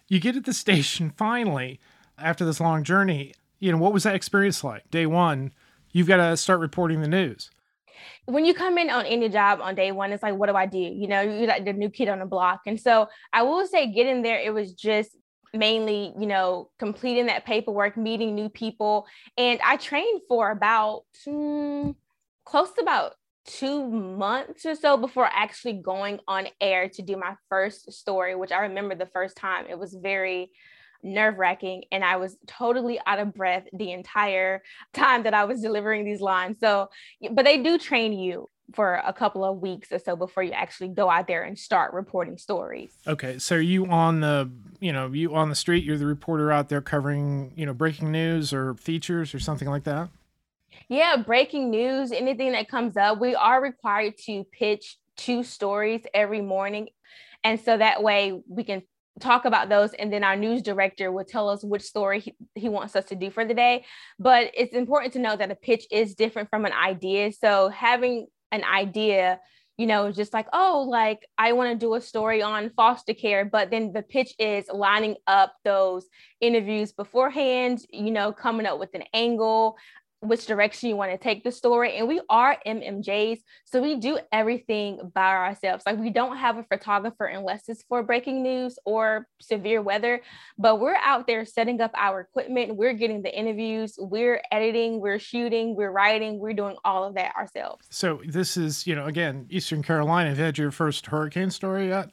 you 0.07 0.19
get 0.19 0.38
at 0.38 0.45
the 0.45 0.53
station 0.65 1.11
finally 1.17 1.79
after 2.17 2.45
this 2.45 2.59
long 2.59 2.83
journey. 2.83 3.33
You 3.59 3.71
know, 3.71 3.77
what 3.77 3.91
was 3.91 4.03
that 4.03 4.15
experience 4.15 4.63
like? 4.63 4.89
Day 4.91 5.07
one, 5.07 5.51
you've 5.91 6.07
got 6.07 6.17
to 6.17 6.38
start 6.38 6.59
reporting 6.59 7.01
the 7.01 7.07
news. 7.07 7.49
When 8.25 8.45
you 8.45 8.53
come 8.53 8.77
in 8.77 8.89
on 8.89 9.05
any 9.05 9.29
job 9.29 9.59
on 9.61 9.73
day 9.73 9.91
one, 9.91 10.11
it's 10.11 10.21
like, 10.21 10.35
what 10.35 10.47
do 10.47 10.55
I 10.55 10.67
do? 10.67 10.77
You 10.77 11.07
know, 11.07 11.21
you're 11.21 11.47
like 11.47 11.65
the 11.65 11.73
new 11.73 11.89
kid 11.89 12.07
on 12.07 12.19
the 12.19 12.25
block. 12.25 12.61
And 12.67 12.79
so 12.79 13.07
I 13.33 13.41
will 13.41 13.65
say, 13.65 13.91
getting 13.91 14.21
there, 14.21 14.39
it 14.39 14.53
was 14.53 14.73
just 14.73 15.17
mainly, 15.53 16.13
you 16.19 16.27
know, 16.27 16.69
completing 16.77 17.27
that 17.27 17.45
paperwork, 17.45 17.97
meeting 17.97 18.35
new 18.35 18.49
people. 18.49 19.07
And 19.38 19.59
I 19.65 19.77
trained 19.77 20.21
for 20.27 20.51
about 20.51 21.03
mm, 21.27 21.95
close 22.45 22.71
to 22.73 22.81
about 22.81 23.13
two 23.47 23.89
months 23.89 24.65
or 24.65 24.75
so 24.75 24.97
before 24.97 25.27
actually 25.31 25.73
going 25.73 26.19
on 26.27 26.47
air 26.61 26.89
to 26.89 27.01
do 27.01 27.17
my 27.17 27.35
first 27.49 27.91
story, 27.91 28.35
which 28.35 28.51
I 28.51 28.59
remember 28.59 28.94
the 28.94 29.07
first 29.07 29.35
time. 29.38 29.65
It 29.69 29.79
was 29.79 29.97
very 29.99 30.51
nerve 31.03 31.38
wracking 31.38 31.83
and 31.91 32.03
I 32.03 32.17
was 32.17 32.38
totally 32.47 32.99
out 33.05 33.19
of 33.19 33.33
breath 33.33 33.63
the 33.71 33.91
entire 33.91 34.61
time 34.94 35.23
that 35.23 35.33
I 35.33 35.45
was 35.45 35.61
delivering 35.61 36.05
these 36.05 36.21
lines. 36.21 36.57
So, 36.59 36.89
but 37.31 37.45
they 37.45 37.63
do 37.63 37.77
train 37.77 38.13
you 38.13 38.49
for 38.73 38.95
a 38.95 39.13
couple 39.13 39.45
of 39.45 39.61
weeks 39.61 39.91
or 39.91 39.99
so 39.99 40.15
before 40.15 40.44
you 40.44 40.51
actually 40.51 40.89
go 40.89 41.09
out 41.09 41.27
there 41.27 41.44
and 41.44 41.57
start 41.57 41.94
reporting 41.94 42.38
stories. 42.38 42.91
Okay, 43.07 43.39
so 43.39 43.55
you 43.55 43.85
on 43.85 44.19
the, 44.19 44.51
you 44.81 44.91
know, 44.91 45.07
you 45.13 45.33
on 45.35 45.47
the 45.47 45.55
street, 45.55 45.85
you're 45.85 45.97
the 45.97 46.05
reporter 46.05 46.51
out 46.51 46.67
there 46.67 46.81
covering, 46.81 47.53
you 47.55 47.65
know, 47.65 47.73
breaking 47.73 48.11
news 48.11 48.51
or 48.51 48.73
features 48.75 49.33
or 49.33 49.39
something 49.39 49.69
like 49.69 49.85
that? 49.85 50.09
Yeah, 50.90 51.18
breaking 51.18 51.69
news, 51.69 52.12
anything 52.12 52.54
that 52.54 52.69
comes 52.69 52.98
up, 52.98 53.19
we 53.19 53.36
are 53.36 53.62
required 53.62 54.14
to 54.25 54.46
pitch 54.46 54.98
two 55.18 55.44
stories 55.44 56.02
every 56.14 56.42
morning. 56.42 56.90
And 57.44 57.60
so 57.60 57.78
that 57.78 58.04
way 58.04 58.40
we 58.48 58.64
can 58.64 58.84
talk 59.19 59.46
about 59.46 59.69
those 59.69 59.94
and 59.94 60.12
then 60.12 60.24
our 60.24 60.36
news 60.36 60.62
director 60.62 61.12
will 61.12 61.25
tell 61.25 61.50
us 61.50 61.64
which 61.64 61.81
story 61.81 62.19
he, 62.19 62.36
he 62.56 62.69
wants 62.69 62.96
us 62.96 63.06
to 63.06 63.16
do 63.16 63.31
for 63.31 63.46
the 63.46 63.54
day 63.54 63.84
but 64.19 64.52
it's 64.54 64.75
important 64.75 65.14
to 65.14 65.19
know 65.19 65.36
that 65.36 65.52
a 65.52 65.56
pitch 65.56 65.88
is 65.92 66.14
different 66.16 66.50
from 66.50 66.66
an 66.66 66.74
idea 66.74 67.31
so 67.31 67.69
having 67.69 68.28
an 68.52 68.64
idea 68.64 69.40
you 69.78 69.88
know 69.88 70.12
just 70.12 70.33
like 70.33 70.47
oh 70.54 70.86
like 70.88 71.26
i 71.38 71.52
want 71.52 71.69
to 71.71 71.86
do 71.86 71.95
a 71.95 72.02
story 72.02 72.42
on 72.42 72.69
foster 72.76 73.14
care 73.14 73.45
but 73.45 73.71
then 73.71 73.92
the 73.92 74.02
pitch 74.02 74.33
is 74.40 74.66
lining 74.71 75.16
up 75.26 75.54
those 75.64 76.06
interviews 76.42 76.92
beforehand 76.92 77.80
you 77.92 78.12
know 78.12 78.31
coming 78.31 78.66
up 78.66 78.80
with 78.80 78.94
an 78.94 79.04
angle 79.14 79.78
which 80.21 80.45
direction 80.47 80.90
you 80.90 80.95
want 80.95 81.12
to 81.12 81.18
take 81.18 81.44
the 81.44 81.52
story. 81.52 81.97
And 81.97 82.07
we 82.07 82.21
are 82.30 82.57
MMJs, 82.66 83.40
so 83.66 83.81
we 83.81 83.95
do 83.95 84.18
everything 84.31 85.12
by 85.14 85.31
ourselves. 85.31 85.83
Like 85.86 86.00
we 86.00 86.09
don't 86.09 86.38
have 86.38 86.57
a 86.57 86.64
photographer 86.64 87.26
unless 87.26 87.69
it's 87.69 87.83
for 87.88 88.02
breaking 88.02 88.42
news 88.42 88.80
or 88.86 89.28
severe 89.40 89.81
weather, 89.81 90.21
but 90.57 90.80
we're 90.80 90.95
out 90.95 91.28
there 91.28 91.45
setting 91.45 91.80
up 91.81 91.92
our 91.95 92.21
equipment. 92.21 92.76
We're 92.76 92.94
getting 92.94 93.21
the 93.21 93.38
interviews, 93.38 93.95
we're 93.97 94.42
editing, 94.52 95.00
we're 95.00 95.19
shooting, 95.19 95.76
we're 95.76 95.92
writing, 95.92 96.40
we're 96.40 96.54
doing 96.54 96.78
all 96.83 97.04
of 97.04 97.14
that 97.16 97.36
ourselves. 97.36 97.86
So 97.90 98.21
this 98.28 98.57
is, 98.57 98.88
you 98.88 98.95
know, 98.95 99.06
again, 99.06 99.45
Eastern 99.50 99.83
Carolina. 99.83 100.30
Have 100.30 100.40
you 100.40 100.45
had 100.45 100.57
your 100.57 100.71
first 100.71 101.06
hurricane 101.06 101.52
story 101.52 101.90
yet? 101.90 102.09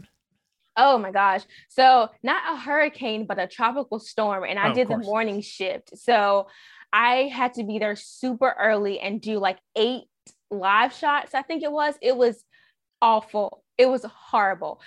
Oh 0.76 0.98
my 0.98 1.12
gosh. 1.12 1.42
So, 1.68 2.10
not 2.22 2.42
a 2.52 2.56
hurricane, 2.58 3.26
but 3.26 3.38
a 3.38 3.46
tropical 3.46 4.00
storm. 4.00 4.44
And 4.44 4.58
I 4.58 4.70
oh, 4.70 4.74
did 4.74 4.88
the 4.88 4.98
morning 4.98 5.40
shift. 5.40 5.96
So, 5.96 6.48
I 6.94 7.28
had 7.34 7.54
to 7.54 7.64
be 7.64 7.80
there 7.80 7.96
super 7.96 8.54
early 8.56 9.00
and 9.00 9.20
do 9.20 9.40
like 9.40 9.58
eight 9.74 10.04
live 10.48 10.92
shots, 10.92 11.34
I 11.34 11.42
think 11.42 11.64
it 11.64 11.72
was. 11.72 11.96
It 12.00 12.16
was 12.16 12.44
awful. 13.02 13.64
It 13.76 13.86
was 13.86 14.04
horrible. 14.04 14.80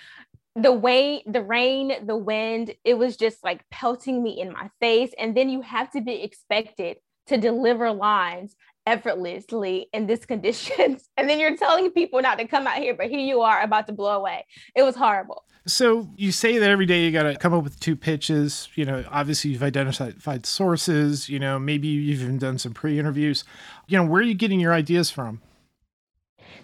The 0.56 0.72
way, 0.72 1.22
the 1.26 1.42
rain, 1.42 2.06
the 2.06 2.16
wind, 2.16 2.74
it 2.82 2.94
was 2.94 3.18
just 3.18 3.44
like 3.44 3.62
pelting 3.70 4.22
me 4.22 4.40
in 4.40 4.54
my 4.54 4.70
face. 4.80 5.12
And 5.18 5.36
then 5.36 5.50
you 5.50 5.60
have 5.60 5.90
to 5.90 6.00
be 6.00 6.22
expected 6.22 6.96
to 7.26 7.36
deliver 7.36 7.92
lines 7.92 8.56
effortlessly 8.88 9.88
in 9.92 10.06
this 10.06 10.24
conditions. 10.24 11.08
And 11.18 11.28
then 11.28 11.40
you're 11.40 11.56
telling 11.56 11.90
people 11.90 12.22
not 12.22 12.38
to 12.38 12.46
come 12.46 12.66
out 12.66 12.76
here, 12.76 12.94
but 12.94 13.10
here 13.10 13.18
you 13.18 13.40
are 13.40 13.60
about 13.60 13.88
to 13.88 13.92
blow 13.92 14.16
away. 14.16 14.46
It 14.76 14.82
was 14.82 14.94
horrible. 14.94 15.44
So 15.66 16.08
you 16.16 16.30
say 16.30 16.58
that 16.58 16.70
every 16.70 16.86
day 16.86 17.04
you 17.04 17.10
got 17.10 17.24
to 17.24 17.36
come 17.36 17.52
up 17.52 17.64
with 17.64 17.78
two 17.80 17.96
pitches. 17.96 18.68
You 18.76 18.84
know, 18.84 19.04
obviously 19.10 19.50
you've 19.50 19.64
identified 19.64 20.46
sources. 20.46 21.28
You 21.28 21.40
know, 21.40 21.58
maybe 21.58 21.88
you've 21.88 22.22
even 22.22 22.38
done 22.38 22.56
some 22.58 22.72
pre-interviews. 22.72 23.44
You 23.88 23.98
know, 23.98 24.06
where 24.06 24.20
are 24.20 24.24
you 24.24 24.34
getting 24.34 24.60
your 24.60 24.72
ideas 24.72 25.10
from? 25.10 25.42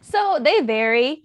So 0.01 0.39
they 0.41 0.61
vary. 0.61 1.25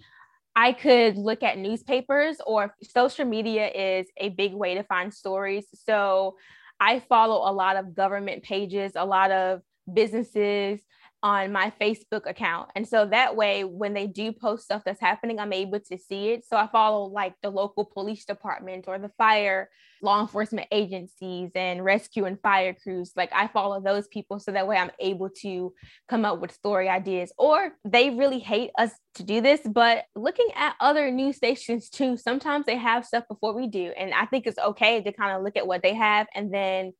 I 0.56 0.72
could 0.72 1.16
look 1.16 1.44
at 1.44 1.56
newspapers 1.56 2.38
or 2.44 2.74
social 2.82 3.24
media 3.24 3.68
is 3.68 4.08
a 4.16 4.30
big 4.30 4.52
way 4.52 4.74
to 4.74 4.82
find 4.82 5.14
stories. 5.14 5.66
So 5.72 6.36
I 6.80 6.98
follow 6.98 7.48
a 7.48 7.52
lot 7.52 7.76
of 7.76 7.94
government 7.94 8.42
pages, 8.42 8.92
a 8.96 9.06
lot 9.06 9.30
of 9.30 9.62
businesses 9.92 10.80
on 11.22 11.52
my 11.52 11.72
Facebook 11.80 12.28
account. 12.28 12.70
And 12.74 12.86
so 12.86 13.06
that 13.06 13.36
way, 13.36 13.64
when 13.64 13.94
they 13.94 14.06
do 14.06 14.32
post 14.32 14.64
stuff 14.64 14.82
that's 14.84 15.00
happening, 15.00 15.38
I'm 15.38 15.52
able 15.52 15.80
to 15.80 15.98
see 15.98 16.30
it. 16.30 16.44
So 16.46 16.56
I 16.56 16.66
follow 16.66 17.06
like 17.06 17.34
the 17.42 17.50
local 17.50 17.84
police 17.84 18.24
department 18.24 18.86
or 18.88 18.98
the 18.98 19.10
fire 19.18 19.68
law 20.02 20.20
enforcement 20.20 20.66
agencies 20.72 21.50
and 21.54 21.84
rescue 21.84 22.24
and 22.24 22.40
fire 22.40 22.74
crews. 22.74 23.12
Like 23.16 23.30
I 23.34 23.48
follow 23.48 23.80
those 23.80 24.08
people 24.08 24.38
so 24.38 24.52
that 24.52 24.66
way 24.66 24.78
I'm 24.78 24.90
able 24.98 25.28
to 25.42 25.74
come 26.08 26.24
up 26.24 26.40
with 26.40 26.52
story 26.52 26.88
ideas. 26.88 27.32
Or 27.36 27.72
they 27.84 28.10
really 28.10 28.38
hate 28.38 28.70
us 28.78 28.92
to 29.16 29.22
do 29.22 29.42
this, 29.42 29.60
but 29.64 30.04
looking 30.16 30.48
at 30.56 30.76
other 30.80 31.10
news 31.10 31.36
stations 31.36 31.90
too, 31.90 32.16
sometimes 32.16 32.66
they 32.66 32.76
have 32.76 33.04
stuff 33.04 33.24
before 33.28 33.54
we 33.54 33.66
do. 33.66 33.92
And 33.96 34.14
I 34.14 34.26
think 34.26 34.46
it's 34.46 34.58
okay 34.58 35.02
to 35.02 35.12
kind 35.12 35.36
of 35.36 35.42
look 35.42 35.56
at 35.56 35.66
what 35.66 35.82
they 35.82 35.94
have 35.94 36.26
and 36.34 36.52
then 36.52 36.92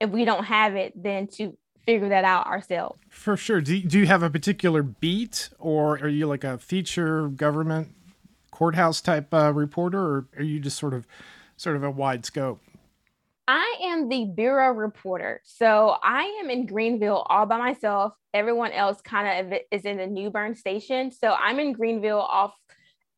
if 0.00 0.08
we 0.08 0.24
don't 0.24 0.44
have 0.44 0.76
it, 0.76 0.94
then 0.96 1.28
to 1.34 1.56
figure 1.86 2.08
that 2.08 2.24
out 2.24 2.46
ourselves. 2.46 2.98
For 3.08 3.36
sure. 3.36 3.60
Do 3.60 3.76
you, 3.76 3.88
do 3.88 3.98
you 3.98 4.06
have 4.06 4.22
a 4.22 4.30
particular 4.30 4.82
beat 4.82 5.50
or 5.58 5.98
are 5.98 6.08
you 6.08 6.26
like 6.26 6.44
a 6.44 6.58
feature 6.58 7.28
government 7.28 7.94
courthouse 8.50 9.00
type 9.00 9.32
uh, 9.32 9.52
reporter 9.52 10.00
or 10.00 10.26
are 10.36 10.42
you 10.42 10.60
just 10.60 10.78
sort 10.78 10.94
of 10.94 11.06
sort 11.56 11.76
of 11.76 11.82
a 11.82 11.90
wide 11.90 12.24
scope? 12.24 12.60
I 13.48 13.78
am 13.82 14.08
the 14.08 14.26
bureau 14.26 14.72
reporter. 14.72 15.40
So 15.44 15.96
I 16.02 16.40
am 16.40 16.50
in 16.50 16.66
Greenville 16.66 17.26
all 17.28 17.46
by 17.46 17.58
myself. 17.58 18.12
Everyone 18.32 18.70
else 18.70 19.00
kind 19.00 19.52
of 19.52 19.58
is 19.72 19.84
in 19.84 19.96
the 19.96 20.06
New 20.06 20.30
Bern 20.30 20.54
station. 20.54 21.10
So 21.10 21.32
I'm 21.32 21.58
in 21.58 21.72
Greenville 21.72 22.20
off 22.20 22.54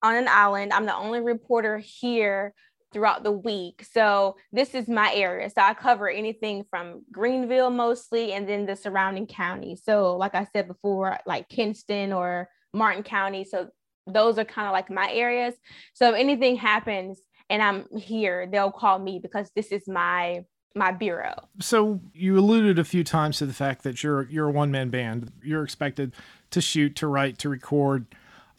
on 0.02 0.14
an 0.14 0.28
island. 0.28 0.72
I'm 0.72 0.86
the 0.86 0.96
only 0.96 1.20
reporter 1.20 1.76
here 1.76 2.54
throughout 2.92 3.22
the 3.22 3.32
week. 3.32 3.84
So 3.90 4.36
this 4.52 4.74
is 4.74 4.88
my 4.88 5.12
area. 5.14 5.48
So 5.50 5.62
I 5.62 5.74
cover 5.74 6.08
anything 6.08 6.64
from 6.68 7.02
Greenville 7.10 7.70
mostly 7.70 8.32
and 8.32 8.48
then 8.48 8.66
the 8.66 8.76
surrounding 8.76 9.26
counties. 9.26 9.82
So 9.84 10.16
like 10.16 10.34
I 10.34 10.46
said 10.52 10.68
before, 10.68 11.18
like 11.26 11.48
Kinston 11.48 12.12
or 12.12 12.48
Martin 12.72 13.02
County. 13.02 13.44
So 13.44 13.68
those 14.06 14.38
are 14.38 14.44
kind 14.44 14.66
of 14.66 14.72
like 14.72 14.90
my 14.90 15.10
areas. 15.12 15.54
So 15.94 16.10
if 16.10 16.16
anything 16.16 16.56
happens 16.56 17.20
and 17.50 17.62
I'm 17.62 17.86
here, 17.96 18.48
they'll 18.50 18.72
call 18.72 18.98
me 18.98 19.20
because 19.22 19.50
this 19.54 19.72
is 19.72 19.86
my 19.86 20.44
my 20.74 20.90
bureau. 20.90 21.34
So 21.60 22.00
you 22.14 22.38
alluded 22.38 22.78
a 22.78 22.84
few 22.84 23.04
times 23.04 23.36
to 23.38 23.46
the 23.46 23.52
fact 23.52 23.82
that 23.82 24.02
you're 24.02 24.22
you're 24.30 24.48
a 24.48 24.52
one 24.52 24.70
man 24.70 24.88
band. 24.88 25.30
You're 25.42 25.64
expected 25.64 26.14
to 26.50 26.60
shoot, 26.60 26.96
to 26.96 27.06
write, 27.06 27.38
to 27.38 27.48
record 27.50 28.06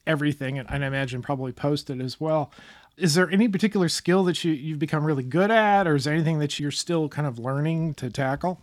everything, 0.05 0.59
and, 0.59 0.69
and 0.69 0.83
I 0.83 0.87
imagine 0.87 1.21
probably 1.21 1.53
post 1.53 1.89
it 1.89 1.99
as 2.01 2.19
well 2.19 2.51
is 2.97 3.15
there 3.15 3.29
any 3.29 3.47
particular 3.47 3.89
skill 3.89 4.23
that 4.25 4.43
you, 4.43 4.51
you've 4.51 4.79
become 4.79 5.03
really 5.03 5.23
good 5.23 5.51
at 5.51 5.87
or 5.87 5.95
is 5.95 6.03
there 6.03 6.13
anything 6.13 6.39
that 6.39 6.59
you're 6.59 6.71
still 6.71 7.09
kind 7.09 7.27
of 7.27 7.39
learning 7.39 7.93
to 7.95 8.09
tackle 8.09 8.61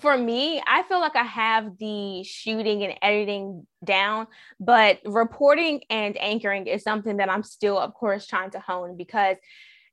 for 0.00 0.18
me 0.18 0.60
i 0.66 0.82
feel 0.84 1.00
like 1.00 1.16
i 1.16 1.22
have 1.22 1.78
the 1.78 2.22
shooting 2.24 2.82
and 2.82 2.94
editing 3.00 3.66
down 3.84 4.26
but 4.60 4.98
reporting 5.04 5.80
and 5.88 6.20
anchoring 6.20 6.66
is 6.66 6.82
something 6.82 7.16
that 7.18 7.30
i'm 7.30 7.42
still 7.42 7.78
of 7.78 7.94
course 7.94 8.26
trying 8.26 8.50
to 8.50 8.60
hone 8.60 8.96
because 8.96 9.36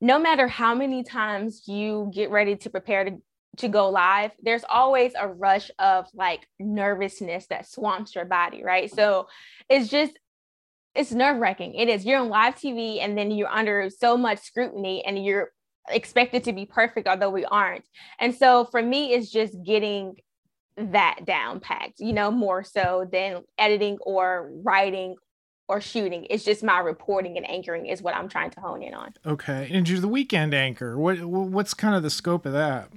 no 0.01 0.19
matter 0.19 0.47
how 0.47 0.75
many 0.75 1.03
times 1.03 1.63
you 1.67 2.11
get 2.13 2.29
ready 2.29 2.55
to 2.57 2.69
prepare 2.69 3.05
to 3.05 3.21
to 3.57 3.67
go 3.67 3.89
live, 3.89 4.31
there's 4.41 4.63
always 4.67 5.13
a 5.19 5.27
rush 5.27 5.71
of 5.79 6.07
like 6.13 6.47
nervousness 6.59 7.47
that 7.47 7.67
swamps 7.67 8.15
your 8.15 8.25
body, 8.25 8.63
right? 8.63 8.93
So 8.93 9.27
it's 9.69 9.89
just 9.89 10.17
it's 10.95 11.11
nerve 11.11 11.37
wracking. 11.37 11.75
It 11.75 11.89
is. 11.89 12.05
You're 12.05 12.19
on 12.19 12.29
live 12.29 12.55
TV 12.55 12.99
and 13.01 13.17
then 13.17 13.31
you're 13.31 13.49
under 13.49 13.89
so 13.89 14.17
much 14.17 14.39
scrutiny 14.39 15.03
and 15.05 15.23
you're 15.23 15.51
expected 15.89 16.43
to 16.45 16.53
be 16.53 16.65
perfect, 16.65 17.07
although 17.07 17.29
we 17.29 17.45
aren't. 17.45 17.85
And 18.19 18.33
so 18.33 18.65
for 18.65 18.81
me, 18.81 19.13
it's 19.13 19.29
just 19.29 19.55
getting 19.63 20.15
that 20.77 21.25
down 21.25 21.59
packed, 21.59 21.99
you 21.99 22.13
know, 22.13 22.31
more 22.31 22.63
so 22.63 23.07
than 23.11 23.43
editing 23.57 23.97
or 24.01 24.51
writing 24.63 25.15
or 25.67 25.81
shooting. 25.81 26.27
It's 26.29 26.43
just 26.43 26.63
my 26.63 26.79
reporting 26.79 27.37
and 27.37 27.49
anchoring 27.49 27.87
is 27.87 28.01
what 28.01 28.15
I'm 28.15 28.29
trying 28.29 28.51
to 28.51 28.59
hone 28.59 28.83
in 28.83 28.93
on. 28.93 29.13
Okay. 29.25 29.69
And 29.71 29.87
you're 29.87 29.99
the 29.99 30.07
weekend 30.07 30.53
anchor. 30.53 30.97
What 30.97 31.23
what's 31.23 31.73
kind 31.73 31.95
of 31.95 32.03
the 32.03 32.09
scope 32.09 32.45
of 32.45 32.53
that? 32.53 32.89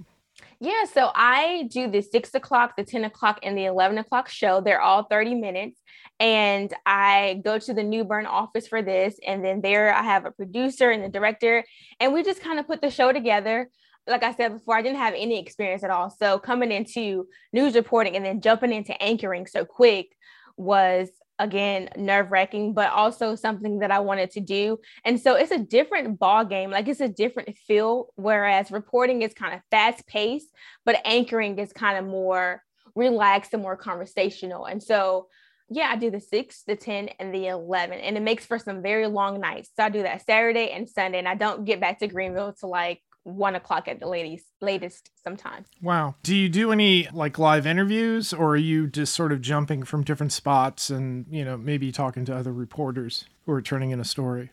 Yeah, 0.60 0.86
so 0.92 1.12
I 1.14 1.68
do 1.70 1.88
the 1.88 2.02
six 2.02 2.34
o'clock, 2.34 2.74
the 2.76 2.82
10 2.82 3.04
o'clock, 3.04 3.38
and 3.44 3.56
the 3.56 3.66
11 3.66 3.98
o'clock 3.98 4.28
show. 4.28 4.60
They're 4.60 4.80
all 4.80 5.04
30 5.04 5.36
minutes. 5.36 5.80
And 6.18 6.74
I 6.84 7.40
go 7.44 7.60
to 7.60 7.72
the 7.72 7.84
New 7.84 8.02
Bern 8.02 8.26
office 8.26 8.66
for 8.66 8.82
this. 8.82 9.20
And 9.24 9.44
then 9.44 9.60
there 9.60 9.94
I 9.94 10.02
have 10.02 10.24
a 10.24 10.32
producer 10.32 10.90
and 10.90 11.04
the 11.04 11.08
director. 11.08 11.64
And 12.00 12.12
we 12.12 12.24
just 12.24 12.42
kind 12.42 12.58
of 12.58 12.66
put 12.66 12.82
the 12.82 12.90
show 12.90 13.12
together. 13.12 13.70
Like 14.08 14.24
I 14.24 14.34
said 14.34 14.54
before, 14.54 14.76
I 14.76 14.82
didn't 14.82 14.98
have 14.98 15.14
any 15.16 15.38
experience 15.38 15.84
at 15.84 15.90
all. 15.90 16.10
So 16.10 16.40
coming 16.40 16.72
into 16.72 17.28
news 17.52 17.76
reporting 17.76 18.16
and 18.16 18.24
then 18.24 18.40
jumping 18.40 18.72
into 18.72 19.00
anchoring 19.00 19.46
so 19.46 19.64
quick 19.64 20.08
was 20.56 21.08
again 21.38 21.88
nerve 21.96 22.30
wracking, 22.30 22.74
but 22.74 22.90
also 22.90 23.34
something 23.34 23.80
that 23.80 23.90
I 23.90 24.00
wanted 24.00 24.30
to 24.32 24.40
do. 24.40 24.78
And 25.04 25.20
so 25.20 25.34
it's 25.34 25.50
a 25.50 25.58
different 25.58 26.18
ball 26.18 26.44
game. 26.44 26.70
Like 26.70 26.88
it's 26.88 27.00
a 27.00 27.08
different 27.08 27.56
feel. 27.66 28.08
Whereas 28.16 28.70
reporting 28.70 29.22
is 29.22 29.34
kind 29.34 29.54
of 29.54 29.60
fast 29.70 30.06
paced, 30.06 30.48
but 30.84 31.00
anchoring 31.04 31.58
is 31.58 31.72
kind 31.72 31.98
of 31.98 32.04
more 32.04 32.62
relaxed 32.94 33.54
and 33.54 33.62
more 33.62 33.76
conversational. 33.76 34.66
And 34.66 34.82
so 34.82 35.28
yeah, 35.70 35.90
I 35.92 35.96
do 35.96 36.10
the 36.10 36.20
six, 36.20 36.62
the 36.62 36.76
10, 36.76 37.10
and 37.18 37.34
the 37.34 37.48
11. 37.48 37.98
And 37.98 38.16
it 38.16 38.22
makes 38.22 38.46
for 38.46 38.58
some 38.58 38.82
very 38.82 39.06
long 39.06 39.38
nights. 39.40 39.70
So 39.76 39.84
I 39.84 39.90
do 39.90 40.02
that 40.02 40.24
Saturday 40.24 40.70
and 40.70 40.88
Sunday. 40.88 41.18
And 41.18 41.28
I 41.28 41.34
don't 41.34 41.66
get 41.66 41.80
back 41.80 41.98
to 41.98 42.08
Greenville 42.08 42.54
to 42.60 42.66
like 42.66 43.02
one 43.24 43.54
o'clock 43.54 43.88
at 43.88 44.00
the 44.00 44.08
latest 44.08 44.46
latest 44.60 45.10
sometimes. 45.22 45.68
Wow. 45.82 46.14
Do 46.22 46.34
you 46.34 46.48
do 46.48 46.72
any 46.72 47.08
like 47.12 47.38
live 47.38 47.66
interviews 47.66 48.32
or 48.32 48.50
are 48.50 48.56
you 48.56 48.86
just 48.86 49.14
sort 49.14 49.32
of 49.32 49.40
jumping 49.40 49.82
from 49.82 50.02
different 50.02 50.32
spots 50.32 50.90
and, 50.90 51.26
you 51.30 51.44
know, 51.44 51.56
maybe 51.56 51.92
talking 51.92 52.24
to 52.26 52.36
other 52.36 52.52
reporters 52.52 53.26
who 53.44 53.52
are 53.52 53.62
turning 53.62 53.90
in 53.90 54.00
a 54.00 54.04
story? 54.04 54.50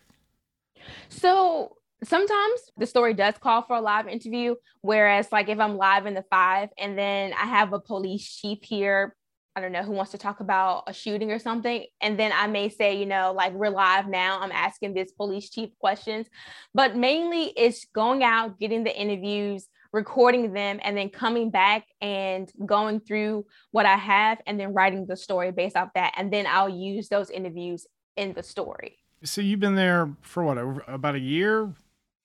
So 1.10 1.77
sometimes 2.03 2.62
the 2.77 2.86
story 2.86 3.13
does 3.13 3.36
call 3.39 3.63
for 3.63 3.77
a 3.77 3.81
live 3.81 4.07
interview. 4.07 4.55
Whereas 4.81 5.31
like 5.31 5.50
if 5.50 5.60
I'm 5.60 5.77
live 5.77 6.05
in 6.05 6.13
the 6.13 6.25
five 6.29 6.69
and 6.77 6.98
then 6.98 7.34
I 7.34 7.45
have 7.45 7.74
a 7.74 7.79
police 7.79 8.27
chief 8.27 8.60
here 8.62 9.15
I 9.56 9.62
don't 9.62 9.72
know, 9.72 9.84
who 9.84 9.94
wants 9.94 10.12
to 10.12 10.18
talk 10.18 10.42
about 10.42 10.84
a 10.88 10.94
shooting 10.94 11.32
or 11.32 11.40
something. 11.40 11.86
And 12.02 12.20
then 12.20 12.32
I 12.34 12.48
may 12.48 12.68
say, 12.68 12.98
you 12.98 13.06
know, 13.06 13.32
like 13.32 13.54
we're 13.54 13.70
live 13.70 14.08
now. 14.08 14.40
I'm 14.42 14.52
asking 14.52 14.94
this 14.94 15.12
police 15.12 15.50
chief 15.50 15.70
questions. 15.80 16.28
But 16.74 16.98
mainly 16.98 17.54
it's 17.56 17.86
going 17.94 18.22
out, 18.22 18.60
getting 18.60 18.84
the 18.84 18.94
interviews, 18.94 19.68
recording 19.94 20.52
them, 20.52 20.80
and 20.84 20.98
then 20.98 21.10
coming 21.10 21.52
back 21.52 21.86
and 22.02 22.52
going 22.66 23.00
through 23.00 23.46
what 23.72 23.86
I 23.86 23.96
have 23.96 24.42
and 24.46 24.60
then 24.60 24.74
writing 24.74 25.06
the 25.08 25.16
story 25.16 25.52
based 25.52 25.78
off 25.78 25.90
that. 25.96 26.14
And 26.18 26.34
then 26.34 26.46
I'll 26.48 26.68
use 26.68 27.08
those 27.08 27.30
interviews 27.30 27.88
in 28.18 28.34
the 28.34 28.44
story. 28.44 29.00
So 29.24 29.40
you've 29.40 29.62
been 29.62 29.76
there 29.76 30.14
for 30.22 30.44
what, 30.44 30.58
about 30.88 31.16
a 31.16 31.20
year? 31.20 31.74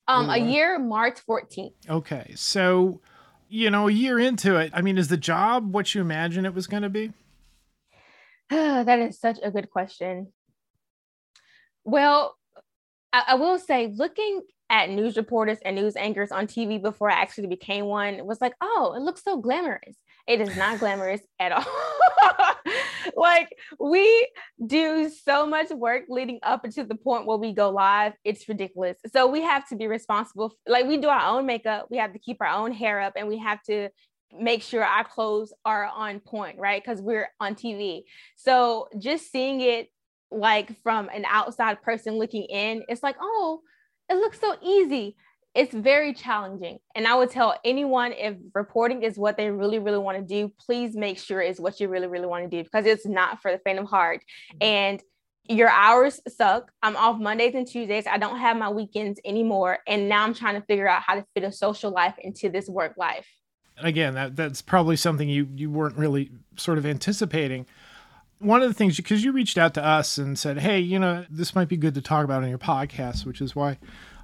Um, 0.07 0.29
a 0.29 0.37
year, 0.37 0.77
March 0.77 1.19
14th. 1.27 1.71
Okay. 1.89 2.33
So, 2.35 2.99
you 3.51 3.69
know, 3.69 3.89
a 3.89 3.91
year 3.91 4.17
into 4.17 4.55
it, 4.55 4.71
I 4.73 4.81
mean, 4.81 4.97
is 4.97 5.09
the 5.09 5.17
job 5.17 5.73
what 5.73 5.93
you 5.93 5.99
imagine 5.99 6.45
it 6.45 6.53
was 6.53 6.67
going 6.67 6.83
to 6.83 6.89
be? 6.89 7.11
that 8.49 8.99
is 8.99 9.19
such 9.19 9.37
a 9.43 9.51
good 9.51 9.69
question. 9.69 10.31
Well, 11.83 12.37
I, 13.11 13.23
I, 13.29 13.35
will 13.35 13.59
say, 13.59 13.91
looking 13.93 14.41
at 14.69 14.89
news 14.89 15.17
reporters 15.17 15.57
and 15.65 15.75
news 15.75 15.97
anchors 15.97 16.31
on 16.31 16.47
TV 16.47 16.81
before 16.81 17.11
I 17.11 17.15
actually 17.15 17.47
became 17.47 17.85
one 17.85 18.25
was 18.25 18.39
like, 18.39 18.53
oh, 18.61 18.93
it 18.95 19.01
looks 19.01 19.23
so 19.23 19.37
glamorous. 19.37 19.97
It 20.27 20.39
is 20.39 20.55
not 20.55 20.79
glamorous 20.79 21.21
at 21.37 21.51
all. 21.51 21.65
like 23.15 23.49
we 23.79 24.29
do 24.65 25.09
so 25.09 25.45
much 25.45 25.69
work 25.69 26.03
leading 26.09 26.39
up 26.43 26.63
to 26.63 26.83
the 26.83 26.95
point 26.95 27.25
where 27.25 27.37
we 27.37 27.53
go 27.53 27.69
live. 27.69 28.13
It's 28.23 28.47
ridiculous. 28.47 28.97
So 29.11 29.27
we 29.27 29.41
have 29.41 29.67
to 29.69 29.75
be 29.75 29.87
responsible. 29.87 30.55
Like 30.67 30.87
we 30.87 30.97
do 30.97 31.07
our 31.09 31.37
own 31.37 31.45
makeup, 31.45 31.87
we 31.89 31.97
have 31.97 32.13
to 32.13 32.19
keep 32.19 32.37
our 32.41 32.47
own 32.47 32.71
hair 32.71 32.99
up, 33.01 33.13
and 33.15 33.27
we 33.27 33.37
have 33.39 33.61
to 33.63 33.89
make 34.37 34.61
sure 34.61 34.83
our 34.83 35.03
clothes 35.03 35.53
are 35.65 35.85
on 35.85 36.19
point, 36.19 36.57
right? 36.57 36.81
Because 36.81 37.01
we're 37.01 37.29
on 37.39 37.55
TV. 37.55 38.03
So 38.35 38.87
just 38.97 39.31
seeing 39.31 39.61
it 39.61 39.89
like 40.31 40.81
from 40.81 41.09
an 41.09 41.25
outside 41.27 41.81
person 41.81 42.17
looking 42.17 42.43
in, 42.43 42.83
it's 42.87 43.03
like, 43.03 43.17
oh, 43.21 43.61
it 44.09 44.15
looks 44.15 44.39
so 44.39 44.55
easy. 44.61 45.15
It's 45.53 45.73
very 45.73 46.13
challenging. 46.13 46.79
And 46.95 47.07
I 47.07 47.15
would 47.15 47.29
tell 47.29 47.59
anyone 47.65 48.13
if 48.13 48.35
reporting 48.53 49.03
is 49.03 49.17
what 49.17 49.37
they 49.37 49.49
really, 49.49 49.79
really 49.79 49.97
want 49.97 50.17
to 50.17 50.23
do, 50.23 50.51
please 50.59 50.95
make 50.95 51.17
sure 51.17 51.41
it's 51.41 51.59
what 51.59 51.79
you 51.79 51.89
really, 51.89 52.07
really 52.07 52.27
want 52.27 52.49
to 52.49 52.49
do 52.49 52.63
because 52.63 52.85
it's 52.85 53.05
not 53.05 53.41
for 53.41 53.51
the 53.51 53.59
faint 53.59 53.79
of 53.79 53.87
heart. 53.87 54.23
Mm-hmm. 54.53 54.57
And 54.63 55.03
your 55.49 55.69
hours 55.69 56.21
suck. 56.27 56.71
I'm 56.81 56.95
off 56.95 57.19
Mondays 57.19 57.55
and 57.55 57.67
Tuesdays. 57.67 58.07
I 58.07 58.17
don't 58.17 58.37
have 58.37 58.55
my 58.55 58.69
weekends 58.69 59.19
anymore. 59.25 59.79
And 59.87 60.07
now 60.07 60.23
I'm 60.23 60.33
trying 60.33 60.55
to 60.55 60.65
figure 60.65 60.87
out 60.87 61.01
how 61.01 61.15
to 61.15 61.25
fit 61.33 61.43
a 61.43 61.51
social 61.51 61.91
life 61.91 62.15
into 62.19 62.49
this 62.49 62.69
work 62.69 62.93
life 62.95 63.27
again, 63.83 64.13
that 64.15 64.35
that's 64.35 64.61
probably 64.61 64.95
something 64.95 65.29
you 65.29 65.47
you 65.55 65.69
weren't 65.69 65.97
really 65.97 66.31
sort 66.57 66.77
of 66.77 66.85
anticipating. 66.85 67.65
One 68.39 68.61
of 68.61 68.67
the 68.67 68.73
things 68.73 68.97
because 68.97 69.23
you 69.23 69.31
reached 69.31 69.57
out 69.57 69.73
to 69.75 69.85
us 69.85 70.17
and 70.17 70.37
said, 70.37 70.59
"Hey, 70.59 70.79
you 70.79 70.99
know, 70.99 71.25
this 71.29 71.53
might 71.55 71.67
be 71.67 71.77
good 71.77 71.93
to 71.95 72.01
talk 72.01 72.23
about 72.23 72.43
on 72.43 72.49
your 72.49 72.57
podcast," 72.57 73.25
which 73.25 73.41
is 73.41 73.55
why 73.55 73.77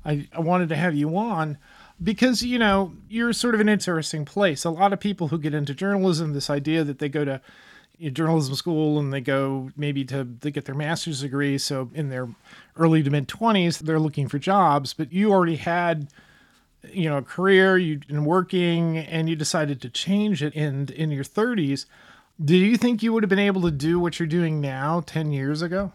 I, 0.08 0.28
I 0.32 0.40
wanted 0.40 0.70
to 0.70 0.76
have 0.76 0.96
you 0.96 1.16
on. 1.18 1.58
because 2.02 2.42
you 2.42 2.58
know 2.58 2.94
you're 3.10 3.34
sort 3.34 3.54
of 3.54 3.62
an 3.62 3.70
interesting 3.70 4.26
place. 4.26 4.64
A 4.66 4.70
lot 4.70 4.94
of 4.94 5.00
people 5.00 5.28
who 5.28 5.38
get 5.38 5.54
into 5.54 5.74
journalism, 5.74 6.34
this 6.34 6.50
idea 6.50 6.84
that 6.84 7.00
they 7.00 7.10
go 7.10 7.26
to 7.26 7.42
journalism 8.14 8.56
school 8.56 9.00
and 9.00 9.12
they 9.12 9.22
go 9.22 9.72
maybe 9.76 10.06
to, 10.06 10.28
to 10.42 10.52
get 10.52 10.66
their 10.66 10.76
master's 10.76 11.22
degree. 11.22 11.58
So 11.58 11.90
in 11.94 12.10
their 12.10 12.30
early 12.76 13.04
to 13.04 13.10
mid 13.10 13.28
20s, 13.28 13.80
they're 13.80 14.00
looking 14.00 14.28
for 14.28 14.40
jobs, 14.40 14.94
but 14.94 15.12
you 15.12 15.32
already 15.32 15.58
had 15.58 16.10
you 16.92 17.10
know 17.10 17.18
a 17.18 17.22
career 17.22 17.78
you've 17.78 18.08
been 18.08 18.24
working 18.24 18.98
and 18.98 19.30
you 19.30 19.36
decided 19.36 19.82
to 19.82 19.90
change 19.90 20.44
it 20.44 20.54
in 20.54 20.88
in 20.90 21.12
your 21.12 21.24
30s 21.24 21.86
do 22.44 22.56
you 22.56 22.78
think 22.78 23.02
you 23.02 23.12
would 23.12 23.24
have 23.24 23.30
been 23.30 23.40
able 23.40 23.62
to 23.62 23.72
do 23.72 24.00
what 24.00 24.20
you're 24.20 24.28
doing 24.28 24.62
now 24.62 25.02
10 25.02 25.32
years 25.32 25.62
ago 25.62 25.92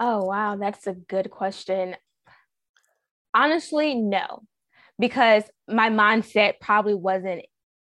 oh 0.00 0.24
wow 0.24 0.56
that's 0.56 0.86
a 0.86 0.92
good 0.92 1.30
question 1.30 1.96
honestly 3.34 3.94
no. 3.94 4.42
Because 4.98 5.42
my 5.66 5.90
mindset 5.90 6.60
probably 6.60 6.94
wasn't 6.94 7.42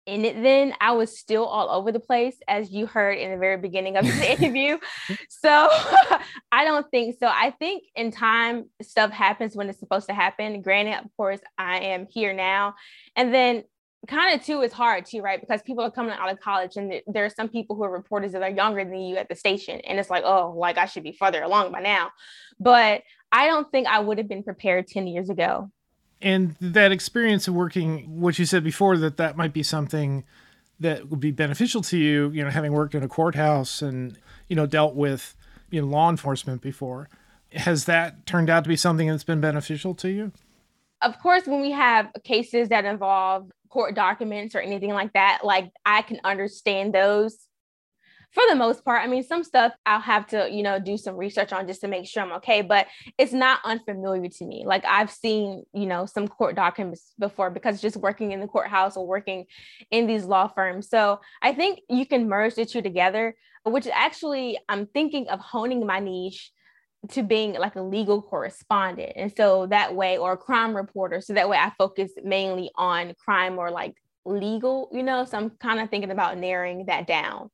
in 0.05 0.25
it 0.25 0.41
then. 0.41 0.73
I 0.81 0.93
was 0.93 1.17
still 1.17 1.45
all 1.45 1.69
over 1.69 1.91
the 1.91 1.99
place 1.99 2.35
as 2.47 2.71
you 2.71 2.85
heard 2.85 3.17
in 3.17 3.31
the 3.31 3.37
very 3.37 3.57
beginning 3.57 3.97
of 3.97 4.05
the 4.05 4.31
interview. 4.39 4.77
So 5.29 5.49
i 6.51 6.65
don't 6.65 6.89
think 6.91 7.17
so. 7.19 7.27
I 7.27 7.51
think 7.51 7.83
in 7.95 8.11
time 8.11 8.69
stuff 8.81 9.11
happens 9.11 9.55
when 9.55 9.69
it's 9.69 9.79
supposed 9.79 10.07
to 10.07 10.13
happen. 10.13 10.61
Granted 10.61 11.03
of 11.03 11.05
course 11.17 11.39
i 11.57 11.79
am 11.79 12.07
here 12.09 12.33
now. 12.33 12.75
And 13.15 13.33
then 13.33 13.63
kind 14.07 14.37
of 14.37 14.45
too 14.45 14.61
is 14.61 14.73
hard 14.73 15.05
too 15.05 15.21
right? 15.21 15.39
Because 15.39 15.61
people 15.61 15.83
are 15.83 15.91
coming 15.91 16.13
out 16.13 16.31
of 16.31 16.39
college 16.39 16.75
and 16.75 17.01
there 17.07 17.25
are 17.25 17.29
some 17.29 17.49
people 17.49 17.75
who 17.75 17.83
are 17.83 17.91
reporters 17.91 18.31
that 18.33 18.41
are 18.41 18.49
younger 18.49 18.83
than 18.83 18.99
you 18.99 19.17
at 19.17 19.29
the 19.29 19.35
station 19.35 19.79
and 19.81 19.99
it's 19.99 20.09
like 20.09 20.23
oh 20.25 20.53
like 20.55 20.77
i 20.77 20.85
should 20.85 21.03
be 21.03 21.11
further 21.11 21.41
along 21.43 21.71
by 21.71 21.81
now. 21.81 22.11
But 22.59 23.03
i 23.31 23.47
don't 23.47 23.69
think 23.71 23.87
i 23.87 23.99
would 23.99 24.17
have 24.17 24.27
been 24.27 24.43
prepared 24.43 24.87
10 24.87 25.07
years 25.07 25.29
ago. 25.29 25.71
And 26.21 26.55
that 26.61 26.91
experience 26.91 27.47
of 27.47 27.53
working 27.53 28.21
what 28.21 28.39
you 28.39 28.45
said 28.45 28.63
before 28.63 28.97
that 28.97 29.17
that 29.17 29.35
might 29.35 29.51
be 29.51 29.63
something 29.63 30.23
that 30.79 31.09
would 31.09 31.19
be 31.19 31.31
beneficial 31.31 31.81
to 31.81 31.97
you 31.97 32.29
you 32.31 32.43
know 32.43 32.49
having 32.49 32.73
worked 32.73 32.95
in 32.95 33.03
a 33.03 33.07
courthouse 33.07 33.81
and 33.81 34.17
you 34.47 34.55
know 34.55 34.65
dealt 34.65 34.95
with 34.95 35.35
you 35.69 35.81
know 35.81 35.87
law 35.87 36.09
enforcement 36.09 36.61
before 36.61 37.09
has 37.55 37.85
that 37.85 38.25
turned 38.25 38.49
out 38.49 38.63
to 38.63 38.67
be 38.67 38.75
something 38.75 39.07
that's 39.07 39.23
been 39.23 39.41
beneficial 39.41 39.93
to 39.95 40.09
you? 40.09 40.31
Of 41.01 41.19
course 41.19 41.45
when 41.45 41.61
we 41.61 41.71
have 41.71 42.09
cases 42.23 42.69
that 42.69 42.85
involve 42.85 43.51
court 43.73 43.95
documents 43.95 44.53
or 44.53 44.59
anything 44.59 44.93
like 44.93 45.11
that 45.13 45.39
like 45.43 45.71
i 45.85 46.03
can 46.03 46.19
understand 46.23 46.93
those 46.93 47.47
for 48.33 48.43
the 48.49 48.55
most 48.55 48.83
part. 48.83 49.01
I 49.03 49.07
mean, 49.07 49.23
some 49.23 49.43
stuff 49.43 49.73
I'll 49.85 49.99
have 49.99 50.25
to, 50.27 50.49
you 50.51 50.63
know, 50.63 50.79
do 50.79 50.97
some 50.97 51.15
research 51.15 51.53
on 51.53 51.67
just 51.67 51.81
to 51.81 51.87
make 51.87 52.07
sure 52.07 52.23
I'm 52.23 52.31
okay, 52.33 52.61
but 52.61 52.87
it's 53.17 53.31
not 53.31 53.59
unfamiliar 53.63 54.27
to 54.27 54.45
me. 54.45 54.63
Like 54.65 54.83
I've 54.85 55.11
seen, 55.11 55.63
you 55.71 55.85
know, 55.85 56.05
some 56.07 56.27
court 56.27 56.55
documents 56.55 57.13
before 57.19 57.51
because 57.51 57.79
just 57.79 57.95
working 57.95 58.31
in 58.31 58.39
the 58.39 58.47
courthouse 58.47 58.97
or 58.97 59.05
working 59.05 59.45
in 59.91 60.07
these 60.07 60.25
law 60.25 60.47
firms. 60.47 60.89
So 60.89 61.21
I 61.41 61.53
think 61.53 61.81
you 61.89 62.07
can 62.07 62.27
merge 62.27 62.55
the 62.55 62.65
two 62.65 62.81
together, 62.81 63.35
which 63.65 63.87
actually 63.87 64.57
I'm 64.67 64.87
thinking 64.87 65.27
of 65.29 65.39
honing 65.39 65.85
my 65.85 65.99
niche 65.99 66.51
to 67.09 67.23
being 67.23 67.53
like 67.53 67.75
a 67.75 67.81
legal 67.81 68.21
correspondent. 68.21 69.13
And 69.15 69.33
so 69.35 69.67
that 69.67 69.95
way, 69.95 70.17
or 70.17 70.33
a 70.33 70.37
crime 70.37 70.75
reporter. 70.75 71.21
So 71.21 71.33
that 71.33 71.49
way 71.49 71.57
I 71.57 71.71
focus 71.77 72.11
mainly 72.23 72.71
on 72.75 73.13
crime 73.23 73.57
or 73.57 73.71
like 73.71 73.95
legal, 74.25 74.89
you 74.91 75.03
know. 75.03 75.25
So 75.25 75.37
I'm 75.37 75.49
kind 75.51 75.79
of 75.79 75.89
thinking 75.89 76.11
about 76.11 76.37
narrowing 76.37 76.85
that 76.85 77.07
down 77.07 77.49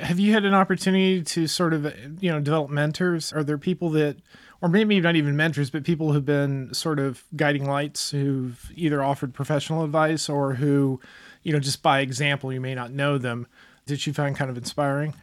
have 0.00 0.18
you 0.18 0.32
had 0.32 0.44
an 0.44 0.54
opportunity 0.54 1.22
to 1.22 1.46
sort 1.46 1.72
of 1.72 1.84
you 2.22 2.30
know 2.30 2.40
develop 2.40 2.70
mentors 2.70 3.32
are 3.32 3.44
there 3.44 3.58
people 3.58 3.90
that 3.90 4.16
or 4.60 4.68
maybe 4.68 5.00
not 5.00 5.16
even 5.16 5.36
mentors 5.36 5.70
but 5.70 5.84
people 5.84 6.12
who've 6.12 6.24
been 6.24 6.72
sort 6.74 6.98
of 6.98 7.24
guiding 7.36 7.64
lights 7.64 8.10
who've 8.10 8.70
either 8.74 9.02
offered 9.02 9.32
professional 9.32 9.84
advice 9.84 10.28
or 10.28 10.54
who 10.54 11.00
you 11.42 11.52
know 11.52 11.60
just 11.60 11.82
by 11.82 12.00
example 12.00 12.52
you 12.52 12.60
may 12.60 12.74
not 12.74 12.90
know 12.90 13.18
them 13.18 13.46
did 13.86 14.04
you 14.04 14.12
find 14.12 14.36
kind 14.36 14.50
of 14.50 14.56
inspiring 14.56 15.14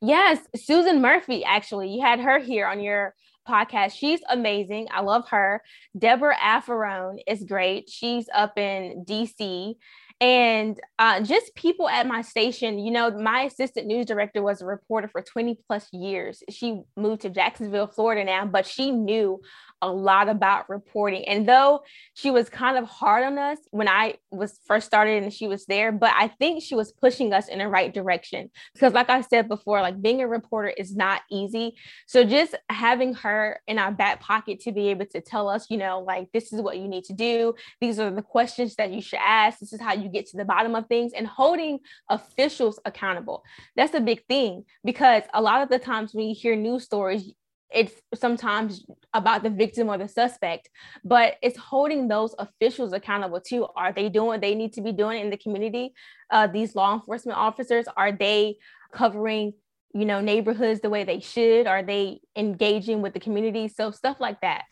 yes 0.00 0.38
susan 0.56 1.00
murphy 1.00 1.44
actually. 1.44 1.90
You 1.90 2.02
had 2.02 2.20
her 2.20 2.38
here 2.38 2.66
on 2.66 2.80
your 2.80 3.14
podcast. 3.48 3.92
She's 3.92 4.20
amazing. 4.28 4.88
I 4.92 5.00
love 5.00 5.28
her. 5.30 5.62
Deborah 5.98 6.36
afferone 6.36 7.18
is 7.26 7.44
great. 7.44 7.88
She's 7.88 8.28
up 8.34 8.58
in 8.58 9.04
dc 9.06 9.74
and 10.20 10.80
uh, 10.98 11.20
just 11.20 11.54
people 11.54 11.88
at 11.88 12.04
my 12.06 12.22
station 12.22 12.78
you 12.78 12.90
know 12.90 13.10
my 13.10 13.42
assistant 13.42 13.86
news 13.86 14.04
director 14.04 14.42
was 14.42 14.60
a 14.60 14.66
reporter 14.66 15.06
for 15.06 15.22
20 15.22 15.58
plus 15.66 15.86
years. 15.92 16.42
She 16.50 16.80
moved 16.96 17.22
to 17.22 17.30
jacksonville 17.30 17.86
florida 17.86 18.24
now 18.24 18.44
but 18.44 18.66
she 18.66 18.90
knew 18.90 19.40
a 19.80 19.90
lot 19.90 20.28
about 20.28 20.68
reporting. 20.68 21.26
And 21.26 21.48
though 21.48 21.82
she 22.14 22.30
was 22.30 22.48
kind 22.48 22.76
of 22.76 22.84
hard 22.84 23.24
on 23.24 23.38
us 23.38 23.58
when 23.70 23.88
I 23.88 24.14
was 24.30 24.58
first 24.66 24.86
started 24.86 25.22
and 25.22 25.32
she 25.32 25.46
was 25.46 25.66
there, 25.66 25.92
but 25.92 26.12
I 26.14 26.28
think 26.28 26.62
she 26.62 26.74
was 26.74 26.92
pushing 26.92 27.32
us 27.32 27.48
in 27.48 27.58
the 27.58 27.68
right 27.68 27.92
direction. 27.92 28.50
Because, 28.74 28.92
like 28.92 29.10
I 29.10 29.20
said 29.20 29.48
before, 29.48 29.80
like 29.80 30.00
being 30.00 30.20
a 30.20 30.28
reporter 30.28 30.68
is 30.68 30.96
not 30.96 31.22
easy. 31.30 31.76
So, 32.06 32.24
just 32.24 32.54
having 32.68 33.14
her 33.14 33.60
in 33.66 33.78
our 33.78 33.92
back 33.92 34.20
pocket 34.20 34.60
to 34.60 34.72
be 34.72 34.88
able 34.88 35.06
to 35.06 35.20
tell 35.20 35.48
us, 35.48 35.66
you 35.70 35.76
know, 35.76 36.00
like 36.00 36.28
this 36.32 36.52
is 36.52 36.60
what 36.60 36.78
you 36.78 36.88
need 36.88 37.04
to 37.04 37.12
do, 37.12 37.54
these 37.80 37.98
are 37.98 38.10
the 38.10 38.22
questions 38.22 38.74
that 38.76 38.92
you 38.92 39.00
should 39.00 39.20
ask, 39.22 39.58
this 39.58 39.72
is 39.72 39.80
how 39.80 39.94
you 39.94 40.08
get 40.08 40.26
to 40.26 40.36
the 40.36 40.44
bottom 40.44 40.74
of 40.74 40.86
things, 40.86 41.12
and 41.12 41.26
holding 41.26 41.78
officials 42.08 42.80
accountable. 42.84 43.44
That's 43.76 43.94
a 43.94 44.00
big 44.00 44.24
thing 44.26 44.64
because 44.84 45.22
a 45.34 45.42
lot 45.42 45.62
of 45.62 45.68
the 45.68 45.78
times 45.78 46.14
when 46.14 46.28
you 46.28 46.34
hear 46.34 46.56
news 46.56 46.84
stories, 46.84 47.32
it's 47.70 47.92
sometimes 48.14 48.84
about 49.14 49.42
the 49.42 49.50
victim 49.50 49.88
or 49.88 49.98
the 49.98 50.08
suspect, 50.08 50.70
but 51.04 51.36
it's 51.42 51.58
holding 51.58 52.08
those 52.08 52.34
officials 52.38 52.92
accountable 52.92 53.40
too. 53.40 53.66
Are 53.76 53.92
they 53.92 54.08
doing 54.08 54.26
what 54.28 54.40
they 54.40 54.54
need 54.54 54.72
to 54.74 54.80
be 54.80 54.92
doing 54.92 55.20
in 55.20 55.30
the 55.30 55.36
community? 55.36 55.92
Uh, 56.30 56.46
these 56.46 56.74
law 56.74 56.94
enforcement 56.94 57.38
officers, 57.38 57.86
are 57.96 58.12
they 58.12 58.56
covering, 58.92 59.52
you 59.94 60.04
know, 60.04 60.20
neighborhoods 60.20 60.80
the 60.80 60.90
way 60.90 61.04
they 61.04 61.20
should? 61.20 61.66
Are 61.66 61.82
they 61.82 62.20
engaging 62.36 63.02
with 63.02 63.12
the 63.12 63.20
community? 63.20 63.68
So 63.68 63.90
stuff 63.90 64.16
like 64.20 64.40
that. 64.40 64.64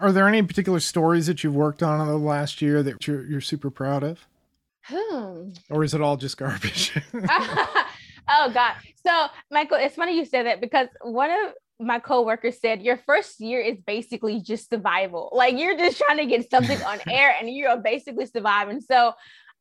Are 0.00 0.12
there 0.12 0.28
any 0.28 0.42
particular 0.42 0.80
stories 0.80 1.26
that 1.26 1.42
you've 1.42 1.56
worked 1.56 1.82
on 1.82 2.00
in 2.00 2.06
the 2.06 2.16
last 2.16 2.62
year 2.62 2.82
that 2.82 3.06
you're, 3.06 3.24
you're 3.26 3.40
super 3.40 3.70
proud 3.70 4.04
of? 4.04 4.26
Hmm. 4.84 5.50
Or 5.68 5.84
is 5.84 5.92
it 5.92 6.00
all 6.00 6.16
just 6.16 6.38
garbage? 6.38 6.92
oh 7.12 8.50
God. 8.54 8.74
So 9.04 9.26
Michael, 9.50 9.78
it's 9.78 9.96
funny 9.96 10.16
you 10.16 10.24
said 10.24 10.46
that 10.46 10.60
because 10.60 10.88
one 11.02 11.30
of 11.30 11.52
my 11.80 11.98
coworker 11.98 12.50
said 12.50 12.82
your 12.82 12.96
first 12.96 13.40
year 13.40 13.60
is 13.60 13.78
basically 13.86 14.40
just 14.40 14.70
survival. 14.70 15.30
Like 15.32 15.56
you're 15.56 15.76
just 15.76 15.98
trying 15.98 16.18
to 16.18 16.26
get 16.26 16.50
something 16.50 16.80
on 16.82 16.98
air 17.08 17.34
and 17.38 17.48
you're 17.48 17.76
basically 17.76 18.26
surviving. 18.26 18.80
So 18.80 19.12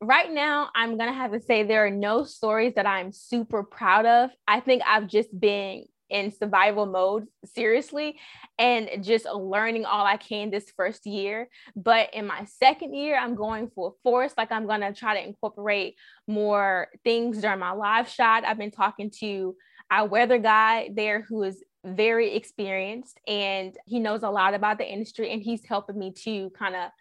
right 0.01 0.31
now 0.31 0.69
I'm 0.75 0.97
going 0.97 1.09
to 1.09 1.15
have 1.17 1.31
to 1.31 1.39
say 1.39 1.63
there 1.63 1.85
are 1.85 1.91
no 1.91 2.23
stories 2.23 2.73
that 2.75 2.87
I'm 2.87 3.11
super 3.11 3.63
proud 3.63 4.05
of. 4.05 4.31
I 4.47 4.59
think 4.59 4.81
I've 4.85 5.07
just 5.07 5.37
been 5.39 5.85
in 6.09 6.31
survival 6.31 6.85
mode 6.85 7.27
seriously 7.45 8.17
and 8.57 8.89
just 9.03 9.25
learning 9.25 9.85
all 9.85 10.05
I 10.05 10.17
can 10.17 10.49
this 10.49 10.71
first 10.75 11.05
year. 11.05 11.49
But 11.75 12.13
in 12.13 12.25
my 12.25 12.45
second 12.45 12.93
year, 12.95 13.17
I'm 13.17 13.35
going 13.35 13.69
full 13.69 13.97
force. 14.03 14.33
Like 14.37 14.51
I'm 14.51 14.67
going 14.67 14.81
to 14.81 14.93
try 14.93 15.19
to 15.19 15.27
incorporate 15.27 15.95
more 16.27 16.87
things 17.03 17.41
during 17.41 17.59
my 17.59 17.71
live 17.71 18.09
shot. 18.09 18.45
I've 18.45 18.57
been 18.57 18.71
talking 18.71 19.11
to 19.19 19.55
our 19.91 20.07
weather 20.07 20.37
guy 20.37 20.89
there 20.93 21.21
who 21.21 21.43
is 21.43 21.63
very 21.95 22.35
experienced 22.35 23.19
and 23.27 23.75
he 23.85 23.99
knows 23.99 24.23
a 24.23 24.29
lot 24.29 24.53
about 24.53 24.77
the 24.77 24.87
industry 24.87 25.31
and 25.31 25.41
he's 25.41 25.63
helping 25.65 25.97
me 25.97 26.11
to 26.11 26.49
kind 26.51 26.75
of 26.75 26.91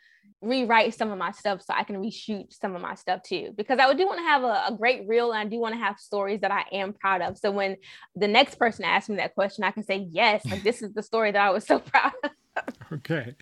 rewrite 0.42 0.94
some 0.94 1.10
of 1.10 1.18
my 1.18 1.32
stuff 1.32 1.62
so 1.62 1.74
I 1.74 1.82
can 1.82 1.96
reshoot 1.96 2.52
some 2.52 2.76
of 2.76 2.82
my 2.82 2.94
stuff 2.94 3.22
too. 3.22 3.52
Because 3.56 3.78
I 3.78 3.92
do 3.94 4.06
want 4.06 4.18
to 4.18 4.24
have 4.24 4.42
a, 4.42 4.64
a, 4.68 4.76
great 4.76 5.06
reel 5.08 5.32
and 5.32 5.46
I 5.46 5.50
do 5.50 5.58
want 5.58 5.74
to 5.74 5.80
have 5.80 5.98
stories 5.98 6.40
that 6.40 6.50
I 6.50 6.64
am 6.72 6.92
proud 6.92 7.22
of. 7.22 7.38
So 7.38 7.50
when 7.50 7.76
the 8.14 8.28
next 8.28 8.56
person 8.56 8.84
asks 8.84 9.08
me 9.08 9.16
that 9.16 9.34
question, 9.34 9.64
I 9.64 9.70
can 9.70 9.84
say, 9.84 10.06
yes, 10.10 10.44
like 10.46 10.62
this 10.62 10.82
is 10.82 10.92
the 10.92 11.02
story 11.02 11.32
that 11.32 11.40
I 11.40 11.50
was 11.50 11.64
so 11.64 11.78
proud 11.92 12.12
of. 12.22 12.30
Okay. 12.92 13.34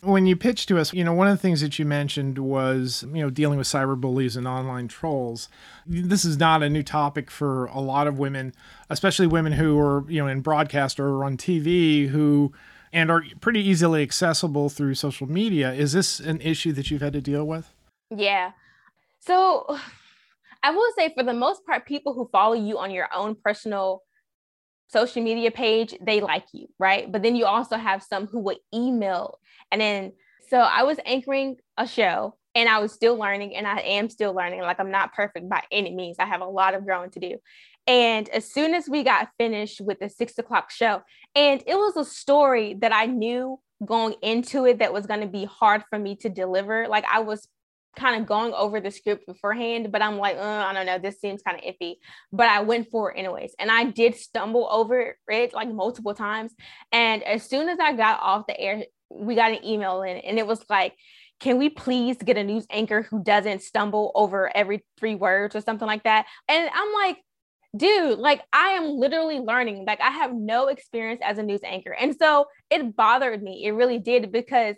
When 0.00 0.26
you 0.26 0.36
pitched 0.36 0.68
to 0.68 0.78
us, 0.78 0.92
you 0.92 1.04
know, 1.04 1.12
one 1.12 1.28
of 1.28 1.36
the 1.36 1.42
things 1.42 1.60
that 1.60 1.78
you 1.78 1.84
mentioned 1.84 2.38
was, 2.38 3.04
you 3.12 3.22
know, 3.22 3.30
dealing 3.30 3.58
with 3.58 3.66
cyber 3.66 4.00
bullies 4.00 4.36
and 4.36 4.46
online 4.46 4.88
trolls. 4.88 5.48
This 5.86 6.24
is 6.24 6.38
not 6.38 6.62
a 6.62 6.70
new 6.70 6.82
topic 6.82 7.30
for 7.30 7.66
a 7.66 7.80
lot 7.80 8.06
of 8.06 8.18
women, 8.18 8.54
especially 8.90 9.26
women 9.26 9.52
who 9.52 9.78
are, 9.78 10.04
you 10.08 10.20
know, 10.20 10.28
in 10.28 10.40
broadcast 10.40 11.00
or 11.00 11.24
on 11.24 11.36
TV 11.36 12.08
who 12.08 12.52
and 12.92 13.10
are 13.10 13.24
pretty 13.40 13.60
easily 13.60 14.02
accessible 14.02 14.68
through 14.68 14.94
social 14.94 15.26
media. 15.26 15.72
Is 15.72 15.92
this 15.92 16.20
an 16.20 16.40
issue 16.40 16.72
that 16.72 16.90
you've 16.90 17.02
had 17.02 17.14
to 17.14 17.20
deal 17.20 17.44
with? 17.44 17.72
Yeah. 18.10 18.52
So 19.20 19.78
I 20.62 20.70
will 20.70 20.92
say 20.96 21.12
for 21.14 21.24
the 21.24 21.32
most 21.32 21.66
part, 21.66 21.86
people 21.86 22.14
who 22.14 22.28
follow 22.30 22.54
you 22.54 22.78
on 22.78 22.92
your 22.92 23.08
own 23.12 23.34
personal 23.34 24.02
social 24.92 25.22
media 25.22 25.50
page, 25.50 25.94
they 26.00 26.20
like 26.20 26.44
you, 26.52 26.68
right? 26.78 27.10
But 27.10 27.22
then 27.22 27.34
you 27.34 27.46
also 27.46 27.76
have 27.76 28.02
some 28.02 28.26
who 28.26 28.40
would 28.40 28.58
email. 28.74 29.38
And 29.70 29.80
then, 29.80 30.12
so 30.48 30.58
I 30.58 30.82
was 30.82 30.98
anchoring 31.06 31.56
a 31.78 31.86
show 31.86 32.36
and 32.54 32.68
I 32.68 32.78
was 32.80 32.92
still 32.92 33.16
learning 33.16 33.56
and 33.56 33.66
I 33.66 33.78
am 33.80 34.10
still 34.10 34.34
learning. 34.34 34.60
Like 34.60 34.78
I'm 34.78 34.90
not 34.90 35.14
perfect 35.14 35.48
by 35.48 35.62
any 35.70 35.94
means. 35.94 36.16
I 36.18 36.26
have 36.26 36.42
a 36.42 36.46
lot 36.46 36.74
of 36.74 36.84
growing 36.84 37.10
to 37.10 37.20
do. 37.20 37.38
And 37.86 38.28
as 38.28 38.50
soon 38.52 38.74
as 38.74 38.88
we 38.88 39.02
got 39.02 39.30
finished 39.38 39.80
with 39.80 39.98
the 39.98 40.08
six 40.08 40.38
o'clock 40.38 40.70
show, 40.70 41.02
and 41.34 41.62
it 41.66 41.74
was 41.74 41.96
a 41.96 42.04
story 42.04 42.74
that 42.74 42.92
I 42.92 43.06
knew 43.06 43.58
going 43.84 44.14
into 44.22 44.66
it 44.66 44.78
that 44.78 44.92
was 44.92 45.06
going 45.06 45.20
to 45.20 45.26
be 45.26 45.44
hard 45.44 45.82
for 45.90 45.98
me 45.98 46.14
to 46.16 46.28
deliver. 46.28 46.86
Like 46.86 47.04
I 47.10 47.20
was 47.20 47.48
kind 47.96 48.20
of 48.20 48.26
going 48.26 48.52
over 48.54 48.80
the 48.80 48.90
script 48.90 49.26
beforehand, 49.26 49.92
but 49.92 50.02
I'm 50.02 50.18
like, 50.18 50.36
uh, 50.36 50.40
I 50.40 50.72
don't 50.72 50.86
know, 50.86 50.98
this 50.98 51.20
seems 51.20 51.42
kind 51.42 51.58
of 51.58 51.64
iffy. 51.64 51.96
But 52.32 52.48
I 52.48 52.60
went 52.60 52.90
for 52.90 53.12
it 53.12 53.18
anyways. 53.18 53.54
And 53.58 53.70
I 53.70 53.84
did 53.84 54.16
stumble 54.16 54.68
over 54.70 55.16
it 55.28 55.54
like 55.54 55.72
multiple 55.72 56.14
times. 56.14 56.54
And 56.90 57.22
as 57.22 57.42
soon 57.42 57.68
as 57.68 57.78
I 57.78 57.92
got 57.92 58.20
off 58.20 58.46
the 58.46 58.58
air, 58.58 58.84
we 59.10 59.34
got 59.34 59.52
an 59.52 59.64
email 59.64 60.02
in 60.02 60.16
and 60.18 60.38
it 60.38 60.46
was 60.46 60.64
like, 60.70 60.94
can 61.40 61.58
we 61.58 61.68
please 61.70 62.16
get 62.18 62.36
a 62.36 62.44
news 62.44 62.66
anchor 62.70 63.02
who 63.02 63.22
doesn't 63.22 63.62
stumble 63.62 64.12
over 64.14 64.54
every 64.56 64.84
three 64.96 65.16
words 65.16 65.56
or 65.56 65.60
something 65.60 65.88
like 65.88 66.04
that? 66.04 66.26
And 66.48 66.70
I'm 66.72 66.92
like, 66.92 67.18
dude, 67.76 68.18
like 68.18 68.42
I 68.52 68.70
am 68.70 68.90
literally 68.90 69.40
learning. 69.40 69.84
Like 69.84 70.00
I 70.00 70.10
have 70.10 70.32
no 70.34 70.68
experience 70.68 71.20
as 71.22 71.38
a 71.38 71.42
news 71.42 71.62
anchor. 71.64 71.92
And 71.92 72.14
so 72.16 72.46
it 72.70 72.94
bothered 72.94 73.42
me. 73.42 73.64
It 73.64 73.72
really 73.72 73.98
did 73.98 74.30
because 74.30 74.76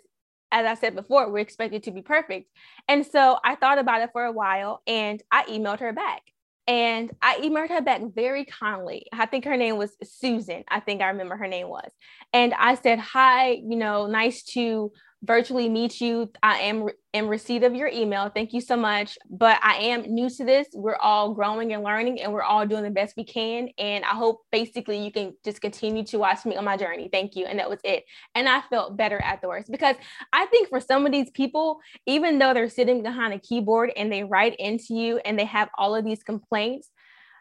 as 0.55 0.65
I 0.65 0.79
said 0.79 0.95
before, 0.95 1.29
we're 1.29 1.39
expected 1.39 1.83
to 1.83 1.91
be 1.91 2.01
perfect. 2.01 2.49
And 2.87 3.05
so 3.05 3.37
I 3.43 3.55
thought 3.55 3.77
about 3.77 4.01
it 4.01 4.11
for 4.13 4.23
a 4.23 4.31
while 4.31 4.81
and 4.87 5.21
I 5.29 5.43
emailed 5.43 5.81
her 5.81 5.91
back. 5.91 6.21
And 6.65 7.11
I 7.21 7.35
emailed 7.41 7.69
her 7.69 7.81
back 7.81 8.01
very 8.15 8.45
kindly. 8.45 9.05
I 9.11 9.25
think 9.25 9.43
her 9.45 9.57
name 9.57 9.77
was 9.77 9.91
Susan. 10.01 10.63
I 10.69 10.79
think 10.79 11.01
I 11.01 11.09
remember 11.09 11.35
her 11.35 11.47
name 11.47 11.67
was. 11.67 11.91
And 12.31 12.53
I 12.53 12.75
said, 12.75 12.99
Hi, 12.99 13.51
you 13.51 13.75
know, 13.75 14.07
nice 14.07 14.43
to 14.53 14.93
virtually 15.23 15.69
meet 15.69 15.99
you. 16.01 16.31
I 16.43 16.59
am 16.59 16.87
in 17.13 17.27
receipt 17.27 17.63
of 17.63 17.73
your 17.73 17.87
email. 17.87 18.29
Thank 18.29 18.53
you 18.53 18.61
so 18.61 18.75
much. 18.75 19.17
But 19.29 19.59
I 19.63 19.75
am 19.75 20.01
new 20.03 20.29
to 20.29 20.45
this. 20.45 20.67
We're 20.73 20.97
all 20.97 21.33
growing 21.33 21.73
and 21.73 21.83
learning, 21.83 22.21
and 22.21 22.31
we're 22.33 22.43
all 22.43 22.65
doing 22.65 22.83
the 22.83 22.89
best 22.89 23.15
we 23.17 23.23
can. 23.23 23.69
And 23.77 24.03
I 24.05 24.09
hope 24.09 24.41
basically 24.51 25.03
you 25.03 25.11
can 25.11 25.33
just 25.43 25.61
continue 25.61 26.03
to 26.05 26.17
watch 26.17 26.45
me 26.45 26.55
on 26.55 26.65
my 26.65 26.77
journey. 26.77 27.09
Thank 27.11 27.35
you. 27.35 27.45
And 27.45 27.59
that 27.59 27.69
was 27.69 27.79
it. 27.83 28.03
And 28.35 28.47
I 28.47 28.61
felt 28.69 28.97
better 28.97 29.19
afterwards 29.21 29.69
because 29.69 29.95
I 30.31 30.45
think 30.47 30.69
for 30.69 30.79
some 30.79 31.05
of 31.05 31.11
these 31.11 31.31
people, 31.31 31.79
even 32.05 32.37
though 32.37 32.53
they're 32.53 32.69
sitting 32.69 33.03
behind 33.03 33.33
a 33.33 33.39
keyboard 33.39 33.91
and 33.95 34.11
they 34.11 34.23
write 34.23 34.55
into 34.57 34.93
you 34.93 35.17
and 35.25 35.39
they 35.39 35.45
have 35.45 35.69
all 35.77 35.95
of 35.95 36.05
these 36.05 36.23
complaints, 36.23 36.89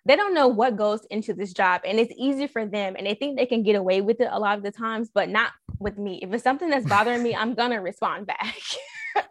they 0.07 0.17
don't 0.17 0.35
know 0.35 0.49
what 0.49 0.77
goes 0.77 1.01
into 1.11 1.33
this 1.33 1.53
job 1.53 1.81
and 1.85 1.99
it's 1.99 2.13
easy 2.19 2.47
for 2.47 2.67
them 2.67 2.95
and 2.97 3.07
they 3.07 3.15
think 3.15 3.37
they 3.37 3.47
can 3.47 3.63
get 3.63 3.75
away 3.75 4.01
with 4.01 4.21
it 4.21 4.29
a 4.31 4.39
lot 4.39 4.59
of 4.59 4.65
the 4.65 4.71
times 4.71 5.11
but 5.13 5.29
not 5.29 5.53
with 5.79 5.99
me. 5.99 6.21
If 6.23 6.33
it's 6.33 6.45
something 6.45 6.71
that's 6.71 6.87
bothering 6.87 7.23
me 7.23 7.35
i'm 7.35 7.55
gonna 7.55 7.81
respond 7.81 8.27
back. 8.27 8.57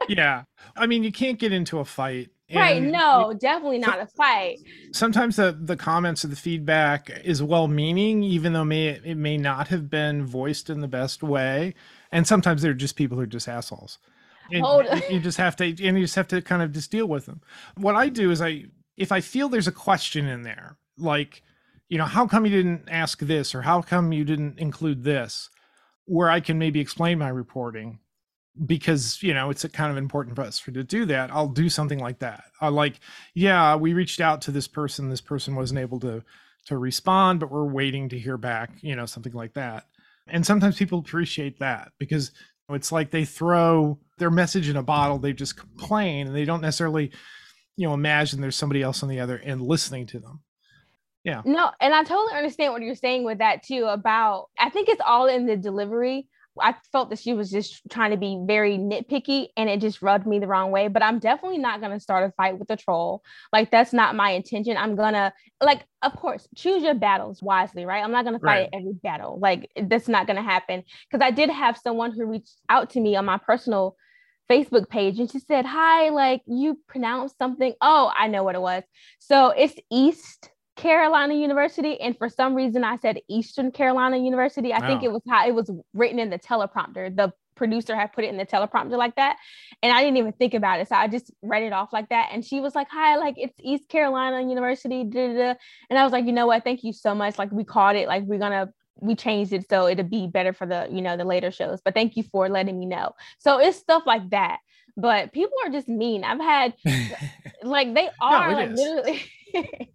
Yeah. 0.08 0.43
I 0.77 0.88
mean 0.88 1.03
you 1.03 1.12
can't 1.12 1.38
get 1.38 1.51
into 1.51 1.79
a 1.79 1.86
fight 1.86 2.29
right. 2.53 2.82
no 2.82 3.32
you, 3.32 3.38
definitely 3.38 3.79
not 3.79 3.99
a 3.99 4.08
fight. 4.08 4.60
sometimes 4.93 5.36
the 5.36 5.58
the 5.60 5.75
comments 5.75 6.23
or 6.23 6.29
the 6.29 6.38
feedback 6.38 7.10
is 7.25 7.43
well 7.43 7.67
meaning 7.67 8.23
even 8.23 8.53
though 8.53 8.63
may 8.63 8.88
it 8.88 9.17
may 9.17 9.36
not 9.36 9.67
have 9.67 9.89
been 9.89 10.25
voiced 10.25 10.69
in 10.69 10.79
the 10.79 10.88
best 10.88 11.21
way. 11.21 11.73
And 12.13 12.25
sometimes 12.25 12.62
they're 12.62 12.73
just 12.73 12.95
people 12.95 13.17
who 13.17 13.23
are 13.23 13.27
just 13.27 13.49
assholes. 13.49 13.97
And 14.51 14.65
you 15.10 15.19
just 15.19 15.38
have 15.38 15.58
to 15.58 15.65
and 15.65 15.97
you 15.97 15.99
just 15.99 16.15
have 16.15 16.29
to 16.29 16.41
kind 16.41 16.62
of 16.62 16.71
just 16.71 16.89
deal 16.89 17.08
with 17.08 17.25
them. 17.25 17.41
What 17.75 17.95
i 17.95 18.08
do 18.08 18.32
is 18.32 18.41
i 18.41 18.65
if 18.97 19.12
I 19.12 19.21
feel 19.21 19.49
there's 19.49 19.67
a 19.67 19.71
question 19.71 20.27
in 20.27 20.43
there, 20.43 20.77
like, 20.97 21.41
you 21.89 21.97
know, 21.97 22.06
how 22.06 22.27
come 22.27 22.45
you 22.45 22.51
didn't 22.51 22.88
ask 22.89 23.19
this 23.19 23.53
or 23.56 23.62
how 23.62 23.82
come 23.82 24.13
you 24.13 24.23
didn't 24.23 24.60
include 24.60 25.03
this, 25.03 25.49
where 26.05 26.29
I 26.29 26.39
can 26.39 26.57
maybe 26.59 26.79
explain 26.79 27.19
my 27.19 27.29
reporting 27.29 27.99
because 28.65 29.21
you 29.23 29.33
know 29.33 29.49
it's 29.49 29.65
kind 29.69 29.91
of 29.91 29.97
important 29.97 30.35
for 30.35 30.43
us 30.43 30.59
to 30.59 30.83
do 30.83 31.05
that 31.05 31.31
i'll 31.31 31.47
do 31.47 31.69
something 31.69 31.99
like 31.99 32.19
that. 32.19 32.43
I 32.61 32.67
like 32.67 32.99
yeah 33.33 33.75
we 33.75 33.93
reached 33.93 34.21
out 34.21 34.41
to 34.41 34.51
this 34.51 34.67
person 34.67 35.09
this 35.09 35.21
person 35.21 35.55
wasn't 35.55 35.79
able 35.79 35.99
to 36.01 36.23
to 36.67 36.77
respond 36.77 37.39
but 37.39 37.51
we're 37.51 37.65
waiting 37.65 38.09
to 38.09 38.19
hear 38.19 38.37
back 38.37 38.71
you 38.81 38.95
know 38.95 39.05
something 39.05 39.33
like 39.33 39.53
that. 39.53 39.85
And 40.27 40.45
sometimes 40.45 40.77
people 40.77 40.99
appreciate 40.99 41.59
that 41.59 41.91
because 41.99 42.31
it's 42.69 42.93
like 42.93 43.11
they 43.11 43.25
throw 43.25 43.99
their 44.19 44.31
message 44.31 44.69
in 44.69 44.77
a 44.77 44.83
bottle 44.83 45.17
they 45.17 45.33
just 45.33 45.57
complain 45.57 46.27
and 46.27 46.35
they 46.35 46.45
don't 46.45 46.61
necessarily 46.61 47.11
you 47.75 47.87
know 47.87 47.93
imagine 47.93 48.39
there's 48.39 48.55
somebody 48.55 48.83
else 48.83 49.01
on 49.01 49.09
the 49.09 49.19
other 49.19 49.39
end 49.39 49.61
listening 49.61 50.05
to 50.05 50.19
them 50.19 50.41
yeah 51.23 51.41
no 51.45 51.71
and 51.79 51.93
i 51.93 52.03
totally 52.03 52.33
understand 52.33 52.73
what 52.73 52.81
you're 52.81 52.95
saying 52.95 53.23
with 53.23 53.39
that 53.39 53.63
too 53.63 53.86
about 53.86 54.47
i 54.59 54.69
think 54.69 54.89
it's 54.89 55.01
all 55.05 55.27
in 55.27 55.45
the 55.45 55.57
delivery 55.57 56.27
I 56.59 56.75
felt 56.91 57.09
that 57.09 57.19
she 57.19 57.33
was 57.33 57.49
just 57.49 57.81
trying 57.89 58.12
to 58.12 58.17
be 58.17 58.39
very 58.45 58.77
nitpicky 58.77 59.47
and 59.57 59.69
it 59.69 59.81
just 59.81 60.01
rubbed 60.01 60.27
me 60.27 60.39
the 60.39 60.47
wrong 60.47 60.71
way. 60.71 60.88
But 60.88 61.01
I'm 61.01 61.19
definitely 61.19 61.57
not 61.57 61.79
going 61.79 61.91
to 61.91 61.99
start 61.99 62.29
a 62.29 62.33
fight 62.33 62.59
with 62.59 62.69
a 62.69 62.77
troll. 62.77 63.23
Like, 63.51 63.71
that's 63.71 63.93
not 63.93 64.15
my 64.15 64.31
intention. 64.31 64.77
I'm 64.77 64.95
going 64.95 65.13
to, 65.13 65.33
like, 65.62 65.86
of 66.01 66.15
course, 66.15 66.47
choose 66.55 66.83
your 66.83 66.93
battles 66.93 67.41
wisely, 67.41 67.86
right? 67.86 68.03
I'm 68.03 68.12
not 68.12 68.25
going 68.25 68.38
to 68.39 68.45
fight 68.45 68.62
right. 68.62 68.69
every 68.71 68.93
battle. 68.93 69.39
Like, 69.39 69.69
that's 69.75 70.07
not 70.07 70.27
going 70.27 70.38
to 70.38 70.43
happen. 70.43 70.83
Because 71.09 71.25
I 71.25 71.31
did 71.31 71.49
have 71.49 71.77
someone 71.77 72.12
who 72.12 72.25
reached 72.25 72.62
out 72.69 72.91
to 72.91 72.99
me 72.99 73.15
on 73.15 73.25
my 73.25 73.38
personal 73.38 73.95
Facebook 74.49 74.89
page 74.89 75.19
and 75.19 75.31
she 75.31 75.39
said, 75.39 75.65
Hi, 75.65 76.09
like 76.09 76.41
you 76.45 76.77
pronounced 76.88 77.38
something. 77.38 77.73
Oh, 77.81 78.12
I 78.15 78.27
know 78.27 78.43
what 78.43 78.55
it 78.55 78.62
was. 78.62 78.83
So 79.19 79.49
it's 79.49 79.75
East 79.89 80.51
Carolina 80.75 81.33
University. 81.33 81.99
And 81.99 82.17
for 82.17 82.29
some 82.29 82.55
reason, 82.55 82.83
I 82.83 82.97
said 82.97 83.19
Eastern 83.29 83.71
Carolina 83.71 84.17
University. 84.17 84.73
I 84.73 84.79
wow. 84.79 84.88
think 84.88 85.03
it 85.03 85.12
was 85.12 85.21
how 85.27 85.47
it 85.47 85.53
was 85.53 85.69
written 85.93 86.19
in 86.19 86.29
the 86.29 86.39
teleprompter. 86.39 87.15
The 87.15 87.31
producer 87.55 87.95
had 87.95 88.12
put 88.12 88.23
it 88.23 88.29
in 88.29 88.38
the 88.38 88.45
teleprompter 88.45 88.97
like 88.97 89.15
that. 89.15 89.38
And 89.81 89.91
I 89.91 90.01
didn't 90.01 90.17
even 90.17 90.33
think 90.33 90.53
about 90.53 90.79
it. 90.79 90.89
So 90.89 90.95
I 90.95 91.07
just 91.07 91.31
read 91.41 91.63
it 91.63 91.73
off 91.73 91.93
like 91.93 92.09
that. 92.09 92.29
And 92.31 92.43
she 92.43 92.59
was 92.59 92.75
like, 92.75 92.88
Hi, 92.89 93.17
like 93.17 93.36
it's 93.38 93.55
East 93.62 93.88
Carolina 93.89 94.47
University. 94.47 95.03
Da, 95.03 95.27
da, 95.27 95.33
da. 95.33 95.53
And 95.89 95.99
I 95.99 96.03
was 96.03 96.12
like, 96.12 96.25
You 96.25 96.33
know 96.33 96.47
what? 96.47 96.63
Thank 96.63 96.83
you 96.83 96.93
so 96.93 97.13
much. 97.13 97.38
Like 97.38 97.51
we 97.51 97.63
caught 97.63 97.95
it. 97.95 98.07
Like 98.07 98.23
we're 98.23 98.39
to 98.39 98.73
we 98.99 99.15
changed 99.15 99.53
it 99.53 99.67
so 99.69 99.88
it'll 99.88 100.05
be 100.05 100.27
better 100.27 100.53
for 100.53 100.65
the 100.65 100.88
you 100.91 101.01
know 101.01 101.17
the 101.17 101.25
later 101.25 101.51
shows 101.51 101.81
but 101.83 101.93
thank 101.93 102.15
you 102.15 102.23
for 102.23 102.47
letting 102.47 102.79
me 102.79 102.86
know 102.86 103.12
so 103.39 103.59
it's 103.59 103.77
stuff 103.77 104.03
like 104.05 104.29
that 104.29 104.59
but 104.95 105.33
people 105.33 105.55
are 105.65 105.71
just 105.71 105.88
mean 105.88 106.23
i've 106.23 106.39
had 106.39 106.73
like 107.63 107.93
they 107.95 108.09
are 108.21 108.51
no, 108.51 108.55
like 108.55 108.69
literally 108.71 109.21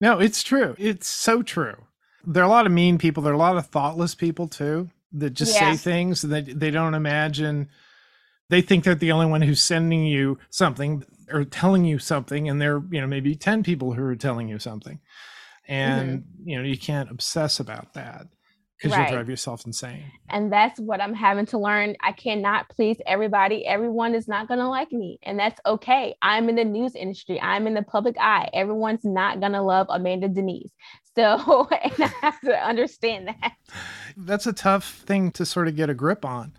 no 0.00 0.18
it's 0.18 0.42
true. 0.42 0.74
It's 0.78 1.08
so 1.08 1.42
true. 1.42 1.76
There 2.24 2.42
are 2.42 2.46
a 2.46 2.50
lot 2.50 2.66
of 2.66 2.72
mean 2.72 2.98
people. 2.98 3.22
There 3.22 3.32
are 3.32 3.36
a 3.36 3.38
lot 3.38 3.56
of 3.56 3.66
thoughtless 3.66 4.14
people 4.14 4.48
too 4.48 4.90
that 5.12 5.30
just 5.30 5.54
yeah. 5.54 5.72
say 5.72 5.76
things 5.76 6.24
and 6.24 6.32
they, 6.32 6.42
they 6.42 6.70
don't 6.70 6.94
imagine. 6.94 7.68
They 8.50 8.60
think 8.60 8.84
they're 8.84 8.94
the 8.94 9.12
only 9.12 9.26
one 9.26 9.42
who's 9.42 9.62
sending 9.62 10.04
you 10.04 10.38
something 10.50 11.04
or 11.30 11.44
telling 11.44 11.84
you 11.84 11.98
something 11.98 12.48
and 12.48 12.60
there 12.60 12.82
you 12.90 13.00
know 13.00 13.06
maybe 13.06 13.34
10 13.34 13.62
people 13.62 13.92
who 13.92 14.02
are 14.02 14.16
telling 14.16 14.48
you 14.48 14.58
something. 14.58 15.00
And 15.66 16.20
mm-hmm. 16.20 16.48
you 16.48 16.58
know 16.58 16.64
you 16.64 16.78
can't 16.78 17.10
obsess 17.10 17.60
about 17.60 17.94
that 17.94 18.26
because 18.78 18.96
right. 18.96 19.08
you'll 19.08 19.16
drive 19.16 19.28
yourself 19.28 19.66
insane. 19.66 20.04
And 20.30 20.52
that's 20.52 20.78
what 20.78 21.00
I'm 21.00 21.14
having 21.14 21.46
to 21.46 21.58
learn. 21.58 21.96
I 22.00 22.12
cannot 22.12 22.68
please 22.68 22.96
everybody. 23.06 23.66
Everyone 23.66 24.14
is 24.14 24.28
not 24.28 24.46
going 24.46 24.60
to 24.60 24.68
like 24.68 24.92
me, 24.92 25.18
and 25.24 25.38
that's 25.38 25.60
okay. 25.66 26.14
I'm 26.22 26.48
in 26.48 26.54
the 26.54 26.64
news 26.64 26.94
industry. 26.94 27.40
I'm 27.40 27.66
in 27.66 27.74
the 27.74 27.82
public 27.82 28.16
eye. 28.20 28.48
Everyone's 28.52 29.04
not 29.04 29.40
going 29.40 29.52
to 29.52 29.62
love 29.62 29.88
Amanda 29.90 30.28
Denise. 30.28 30.70
So, 31.18 31.66
and 31.72 31.92
I 31.98 32.12
have 32.20 32.40
to 32.42 32.56
understand 32.64 33.26
that. 33.26 33.54
That's 34.16 34.46
a 34.46 34.52
tough 34.52 34.88
thing 35.04 35.32
to 35.32 35.44
sort 35.44 35.66
of 35.66 35.74
get 35.74 35.90
a 35.90 35.94
grip 35.94 36.24
on. 36.24 36.52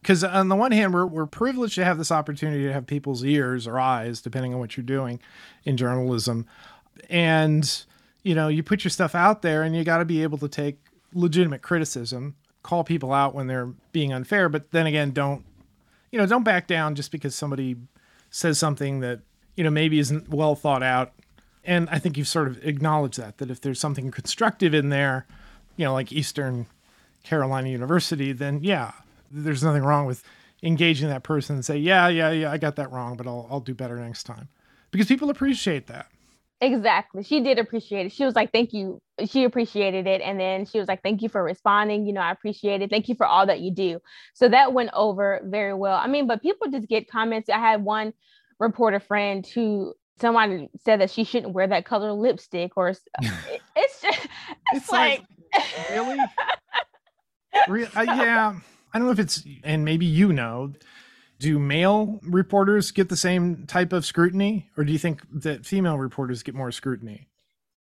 Because 0.00 0.24
on 0.24 0.48
the 0.48 0.56
one 0.56 0.72
hand, 0.72 0.94
we're, 0.94 1.04
we're 1.04 1.26
privileged 1.26 1.74
to 1.74 1.84
have 1.84 1.98
this 1.98 2.10
opportunity 2.10 2.62
to 2.62 2.72
have 2.72 2.86
people's 2.86 3.22
ears 3.22 3.66
or 3.66 3.78
eyes, 3.78 4.22
depending 4.22 4.54
on 4.54 4.60
what 4.60 4.74
you're 4.74 4.86
doing 4.86 5.20
in 5.64 5.76
journalism. 5.76 6.46
And, 7.10 7.84
you 8.22 8.34
know, 8.34 8.48
you 8.48 8.62
put 8.62 8.84
your 8.84 8.90
stuff 8.90 9.14
out 9.14 9.42
there 9.42 9.62
and 9.62 9.76
you 9.76 9.84
got 9.84 9.98
to 9.98 10.06
be 10.06 10.22
able 10.22 10.38
to 10.38 10.48
take 10.48 10.78
legitimate 11.16 11.62
criticism, 11.62 12.36
call 12.62 12.84
people 12.84 13.12
out 13.12 13.34
when 13.34 13.46
they're 13.46 13.72
being 13.92 14.12
unfair, 14.12 14.48
but 14.48 14.70
then 14.70 14.86
again, 14.86 15.10
don't 15.12 15.44
you 16.10 16.18
know, 16.18 16.26
don't 16.26 16.44
back 16.44 16.66
down 16.66 16.94
just 16.94 17.10
because 17.10 17.34
somebody 17.34 17.76
says 18.30 18.58
something 18.58 19.00
that, 19.00 19.20
you 19.56 19.64
know, 19.64 19.70
maybe 19.70 19.98
isn't 19.98 20.28
well 20.28 20.54
thought 20.54 20.82
out. 20.82 21.12
And 21.64 21.88
I 21.90 21.98
think 21.98 22.16
you've 22.16 22.28
sort 22.28 22.48
of 22.48 22.64
acknowledged 22.64 23.18
that 23.18 23.38
that 23.38 23.50
if 23.50 23.60
there's 23.60 23.80
something 23.80 24.10
constructive 24.10 24.72
in 24.72 24.88
there, 24.90 25.26
you 25.76 25.84
know, 25.84 25.92
like 25.92 26.12
Eastern 26.12 26.66
Carolina 27.24 27.68
University, 27.68 28.32
then 28.32 28.60
yeah, 28.62 28.92
there's 29.30 29.64
nothing 29.64 29.82
wrong 29.82 30.06
with 30.06 30.22
engaging 30.62 31.08
that 31.08 31.22
person 31.22 31.56
and 31.56 31.64
say, 31.64 31.76
yeah, 31.76 32.08
yeah, 32.08 32.30
yeah, 32.30 32.52
I 32.52 32.58
got 32.58 32.76
that 32.76 32.92
wrong, 32.92 33.16
but 33.16 33.26
I'll 33.26 33.48
I'll 33.50 33.60
do 33.60 33.74
better 33.74 33.96
next 33.96 34.24
time. 34.24 34.48
Because 34.90 35.08
people 35.08 35.28
appreciate 35.28 35.88
that. 35.88 36.06
Exactly. 36.60 37.22
She 37.22 37.40
did 37.40 37.58
appreciate 37.58 38.06
it. 38.06 38.12
She 38.12 38.24
was 38.24 38.34
like, 38.34 38.50
thank 38.50 38.72
you. 38.72 39.00
She 39.26 39.44
appreciated 39.44 40.06
it. 40.06 40.22
And 40.22 40.40
then 40.40 40.64
she 40.64 40.78
was 40.78 40.88
like, 40.88 41.02
thank 41.02 41.20
you 41.20 41.28
for 41.28 41.42
responding. 41.42 42.06
You 42.06 42.14
know, 42.14 42.22
I 42.22 42.30
appreciate 42.30 42.80
it. 42.80 42.88
Thank 42.88 43.08
you 43.08 43.14
for 43.14 43.26
all 43.26 43.46
that 43.46 43.60
you 43.60 43.70
do. 43.70 44.00
So 44.32 44.48
that 44.48 44.72
went 44.72 44.90
over 44.94 45.40
very 45.44 45.74
well. 45.74 45.96
I 45.96 46.06
mean, 46.06 46.26
but 46.26 46.40
people 46.40 46.70
just 46.70 46.88
get 46.88 47.10
comments. 47.10 47.50
I 47.50 47.58
had 47.58 47.84
one 47.84 48.14
reporter 48.58 49.00
friend 49.00 49.46
who 49.46 49.94
someone 50.18 50.68
said 50.82 51.02
that 51.02 51.10
she 51.10 51.24
shouldn't 51.24 51.52
wear 51.52 51.66
that 51.66 51.84
color 51.84 52.12
lipstick 52.12 52.72
or 52.76 52.88
it's 52.88 53.00
just, 53.16 53.24
it's, 54.02 54.28
it's 54.72 54.90
like, 54.90 55.24
like 55.54 55.64
really? 55.90 56.18
Re- 57.68 57.88
uh, 57.94 58.02
yeah. 58.02 58.54
I 58.94 58.98
don't 58.98 59.08
know 59.08 59.12
if 59.12 59.18
it's, 59.18 59.44
and 59.62 59.84
maybe 59.84 60.06
you 60.06 60.32
know, 60.32 60.72
do 61.38 61.58
male 61.58 62.18
reporters 62.22 62.90
get 62.90 63.08
the 63.08 63.16
same 63.16 63.66
type 63.66 63.92
of 63.92 64.04
scrutiny 64.04 64.70
or 64.76 64.84
do 64.84 64.92
you 64.92 64.98
think 64.98 65.22
that 65.32 65.66
female 65.66 65.98
reporters 65.98 66.42
get 66.42 66.54
more 66.54 66.72
scrutiny 66.72 67.28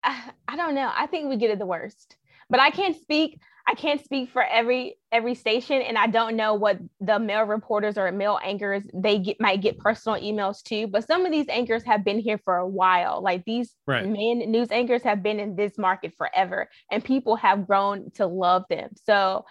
I, 0.02 0.30
I 0.48 0.56
don't 0.56 0.74
know 0.74 0.90
i 0.94 1.06
think 1.06 1.28
we 1.28 1.36
get 1.36 1.50
it 1.50 1.58
the 1.58 1.66
worst 1.66 2.16
but 2.50 2.60
I 2.60 2.70
can't 2.70 3.00
speak. 3.00 3.40
I 3.66 3.74
can't 3.74 4.02
speak 4.02 4.30
for 4.30 4.42
every 4.42 4.96
every 5.12 5.36
station, 5.36 5.80
and 5.80 5.96
I 5.96 6.08
don't 6.08 6.34
know 6.34 6.54
what 6.54 6.78
the 7.00 7.20
male 7.20 7.44
reporters 7.44 7.96
or 7.96 8.10
male 8.10 8.40
anchors 8.42 8.82
they 8.92 9.18
get 9.20 9.40
might 9.40 9.62
get 9.62 9.78
personal 9.78 10.20
emails 10.20 10.62
too. 10.62 10.88
But 10.88 11.06
some 11.06 11.24
of 11.24 11.30
these 11.30 11.46
anchors 11.48 11.84
have 11.84 12.04
been 12.04 12.18
here 12.18 12.38
for 12.38 12.56
a 12.56 12.66
while. 12.66 13.22
Like 13.22 13.44
these 13.44 13.76
right. 13.86 14.04
men 14.04 14.50
news 14.50 14.72
anchors 14.72 15.02
have 15.04 15.22
been 15.22 15.38
in 15.38 15.54
this 15.54 15.78
market 15.78 16.14
forever, 16.18 16.68
and 16.90 17.04
people 17.04 17.36
have 17.36 17.66
grown 17.66 18.10
to 18.12 18.26
love 18.26 18.64
them. 18.68 18.90
So 19.04 19.44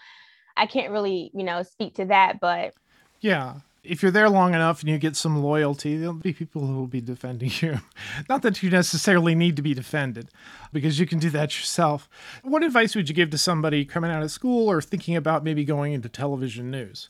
I 0.58 0.66
can't 0.66 0.92
really, 0.92 1.32
you 1.34 1.46
know, 1.46 1.64
speak 1.64 1.96
to 1.96 2.06
that, 2.06 2.40
but 2.42 2.74
yeah, 3.22 3.60
if 3.84 4.02
you're 4.02 4.12
there 4.12 4.30
long 4.30 4.54
enough 4.54 4.82
and 4.82 4.90
you 4.90 4.98
get 4.98 5.16
some 5.16 5.42
loyalty, 5.42 5.98
there'll 5.98 6.14
be 6.14 6.34
people 6.34 6.66
who 6.66 6.76
will 6.76 6.88
be 6.88 7.02
defending 7.02 7.52
you. 7.60 7.80
Not 8.30 8.42
that 8.42 8.62
you 8.62 8.70
necessarily 8.70 9.36
need 9.36 9.56
to 9.56 9.62
be 9.62 9.74
defended, 9.74 10.30
because 10.74 11.00
you 11.00 11.06
can 11.06 11.20
do 11.20 11.30
that 11.32 11.58
yourself. 11.58 12.10
What 12.44 12.64
advice 12.64 12.96
would 12.96 13.10
you 13.10 13.16
give 13.16 13.30
to 13.32 13.38
somebody 13.38 13.86
coming 13.86 14.12
out 14.12 14.24
of 14.24 14.32
school 14.32 14.70
or 14.70 14.82
thinking 14.82 15.16
about 15.16 15.44
maybe 15.44 15.64
going 15.64 15.94
into 15.94 16.10
television 16.10 16.70
news? 16.70 17.10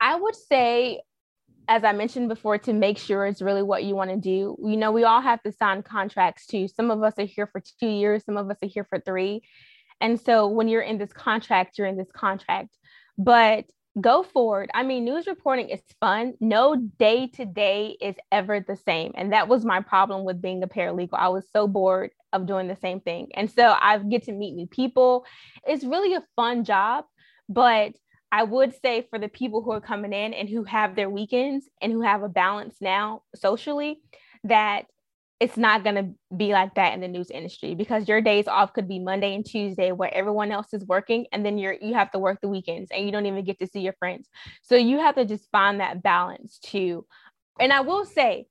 I 0.00 0.16
would 0.16 0.36
say, 0.36 1.00
as 1.68 1.84
I 1.84 1.92
mentioned 1.92 2.28
before, 2.28 2.58
to 2.58 2.72
make 2.72 2.98
sure 2.98 3.26
it's 3.26 3.42
really 3.42 3.62
what 3.62 3.84
you 3.84 3.94
want 3.94 4.10
to 4.10 4.16
do. 4.16 4.56
You 4.62 4.76
know, 4.76 4.90
we 4.90 5.04
all 5.04 5.20
have 5.20 5.42
to 5.42 5.52
sign 5.52 5.82
contracts 5.82 6.46
too. 6.46 6.68
Some 6.68 6.90
of 6.90 7.02
us 7.02 7.14
are 7.18 7.24
here 7.24 7.46
for 7.46 7.62
two 7.80 7.88
years, 7.88 8.24
some 8.24 8.36
of 8.36 8.50
us 8.50 8.56
are 8.62 8.68
here 8.68 8.84
for 8.84 9.00
three. 9.00 9.42
And 10.00 10.20
so 10.20 10.46
when 10.46 10.68
you're 10.68 10.82
in 10.82 10.98
this 10.98 11.12
contract, 11.12 11.76
you're 11.76 11.86
in 11.86 11.96
this 11.96 12.10
contract. 12.14 12.76
But 13.16 13.64
go 14.00 14.22
forward. 14.22 14.70
I 14.74 14.82
mean, 14.82 15.04
news 15.04 15.26
reporting 15.26 15.68
is 15.68 15.80
fun. 16.00 16.34
No 16.40 16.76
day 16.76 17.28
to 17.34 17.44
day 17.44 17.96
is 18.00 18.16
ever 18.30 18.60
the 18.60 18.76
same. 18.76 19.12
And 19.16 19.32
that 19.32 19.48
was 19.48 19.64
my 19.64 19.80
problem 19.80 20.24
with 20.24 20.42
being 20.42 20.62
a 20.62 20.68
paralegal. 20.68 21.14
I 21.14 21.28
was 21.28 21.44
so 21.52 21.66
bored 21.66 22.10
of 22.32 22.46
doing 22.46 22.68
the 22.68 22.76
same 22.76 23.00
thing. 23.00 23.28
And 23.34 23.50
so 23.50 23.74
I 23.80 23.98
get 23.98 24.24
to 24.24 24.32
meet 24.32 24.54
new 24.54 24.66
people. 24.66 25.24
It's 25.66 25.84
really 25.84 26.14
a 26.14 26.24
fun 26.36 26.64
job, 26.64 27.04
but 27.48 27.94
I 28.30 28.42
would 28.44 28.74
say 28.82 29.06
for 29.08 29.18
the 29.18 29.28
people 29.28 29.62
who 29.62 29.72
are 29.72 29.80
coming 29.80 30.12
in 30.12 30.34
and 30.34 30.48
who 30.48 30.64
have 30.64 30.94
their 30.94 31.08
weekends 31.08 31.66
and 31.80 31.92
who 31.92 32.02
have 32.02 32.22
a 32.22 32.28
balance 32.28 32.76
now 32.80 33.22
socially, 33.34 34.02
that 34.44 34.84
it's 35.40 35.56
not 35.56 35.84
going 35.84 35.94
to 35.94 36.36
be 36.36 36.52
like 36.52 36.74
that 36.74 36.94
in 36.94 37.00
the 37.00 37.08
news 37.08 37.30
industry 37.30 37.74
because 37.74 38.08
your 38.08 38.20
days 38.20 38.48
off 38.48 38.72
could 38.72 38.88
be 38.88 38.98
Monday 38.98 39.34
and 39.34 39.46
Tuesday 39.46 39.92
where 39.92 40.12
everyone 40.12 40.50
else 40.50 40.72
is 40.72 40.84
working 40.84 41.26
and 41.32 41.46
then 41.46 41.58
you're 41.58 41.76
you 41.80 41.94
have 41.94 42.10
to 42.10 42.18
work 42.18 42.40
the 42.40 42.48
weekends 42.48 42.90
and 42.90 43.04
you 43.04 43.12
don't 43.12 43.26
even 43.26 43.44
get 43.44 43.58
to 43.60 43.66
see 43.66 43.80
your 43.80 43.92
friends. 43.94 44.28
So 44.62 44.74
you 44.74 44.98
have 44.98 45.14
to 45.14 45.24
just 45.24 45.48
find 45.52 45.80
that 45.80 46.02
balance 46.02 46.58
too. 46.58 47.06
And 47.60 47.72
I 47.72 47.80
will 47.82 48.04
say 48.04 48.46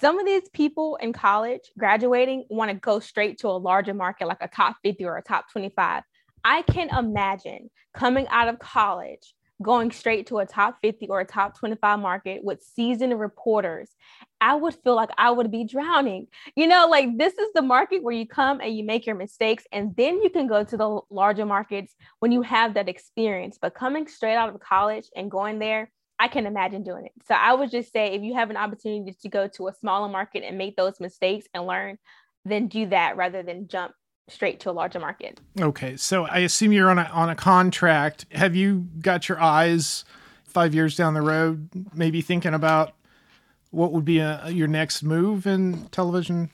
some 0.00 0.18
of 0.18 0.26
these 0.26 0.48
people 0.50 0.96
in 0.96 1.12
college 1.12 1.62
graduating 1.78 2.44
want 2.50 2.70
to 2.70 2.76
go 2.76 3.00
straight 3.00 3.38
to 3.38 3.48
a 3.48 3.58
larger 3.58 3.94
market 3.94 4.28
like 4.28 4.42
a 4.42 4.48
top 4.48 4.76
50 4.84 5.04
or 5.04 5.16
a 5.16 5.22
top 5.22 5.50
25. 5.50 6.02
I 6.44 6.62
can 6.62 6.90
imagine 6.96 7.70
coming 7.94 8.28
out 8.28 8.48
of 8.48 8.58
college 8.58 9.34
going 9.60 9.90
straight 9.90 10.26
to 10.28 10.38
a 10.38 10.46
top 10.46 10.78
50 10.82 11.08
or 11.08 11.20
a 11.20 11.24
top 11.24 11.58
25 11.58 11.98
market 11.98 12.44
with 12.44 12.62
seasoned 12.62 13.18
reporters, 13.18 13.90
I 14.40 14.54
would 14.54 14.74
feel 14.74 14.94
like 14.94 15.10
I 15.18 15.30
would 15.30 15.50
be 15.50 15.64
drowning. 15.64 16.28
You 16.54 16.66
know, 16.66 16.86
like 16.88 17.18
this 17.18 17.34
is 17.34 17.52
the 17.54 17.62
market 17.62 18.02
where 18.02 18.14
you 18.14 18.26
come 18.26 18.60
and 18.60 18.76
you 18.76 18.84
make 18.84 19.06
your 19.06 19.16
mistakes, 19.16 19.64
and 19.72 19.96
then 19.96 20.22
you 20.22 20.30
can 20.30 20.46
go 20.46 20.64
to 20.64 20.76
the 20.76 21.00
larger 21.10 21.46
markets 21.46 21.94
when 22.20 22.32
you 22.32 22.42
have 22.42 22.74
that 22.74 22.88
experience. 22.88 23.58
But 23.60 23.74
coming 23.74 24.06
straight 24.06 24.36
out 24.36 24.48
of 24.48 24.60
college 24.60 25.08
and 25.16 25.30
going 25.30 25.58
there, 25.58 25.90
I 26.18 26.28
can 26.28 26.46
imagine 26.46 26.82
doing 26.82 27.06
it. 27.06 27.12
So 27.26 27.34
I 27.34 27.54
would 27.54 27.70
just 27.70 27.92
say 27.92 28.14
if 28.14 28.22
you 28.22 28.34
have 28.34 28.50
an 28.50 28.56
opportunity 28.56 29.16
to 29.22 29.28
go 29.28 29.48
to 29.48 29.68
a 29.68 29.74
smaller 29.74 30.08
market 30.08 30.44
and 30.44 30.58
make 30.58 30.76
those 30.76 30.98
mistakes 31.00 31.46
and 31.54 31.66
learn, 31.66 31.98
then 32.44 32.68
do 32.68 32.86
that 32.86 33.16
rather 33.16 33.42
than 33.42 33.68
jump 33.68 33.92
straight 34.28 34.60
to 34.60 34.70
a 34.70 34.72
larger 34.72 35.00
market. 35.00 35.40
Okay, 35.60 35.96
so 35.96 36.24
I 36.26 36.38
assume 36.38 36.72
you're 36.72 36.90
on 36.90 36.98
a 36.98 37.04
on 37.12 37.28
a 37.28 37.34
contract. 37.34 38.26
Have 38.32 38.54
you 38.54 38.86
got 39.00 39.28
your 39.28 39.40
eyes 39.40 40.04
five 40.44 40.74
years 40.74 40.96
down 40.96 41.14
the 41.14 41.22
road, 41.22 41.68
maybe 41.94 42.20
thinking 42.20 42.54
about 42.54 42.94
what 43.70 43.92
would 43.92 44.04
be 44.04 44.18
a, 44.18 44.48
your 44.48 44.68
next 44.68 45.02
move 45.02 45.46
in 45.46 45.88
television 45.90 46.50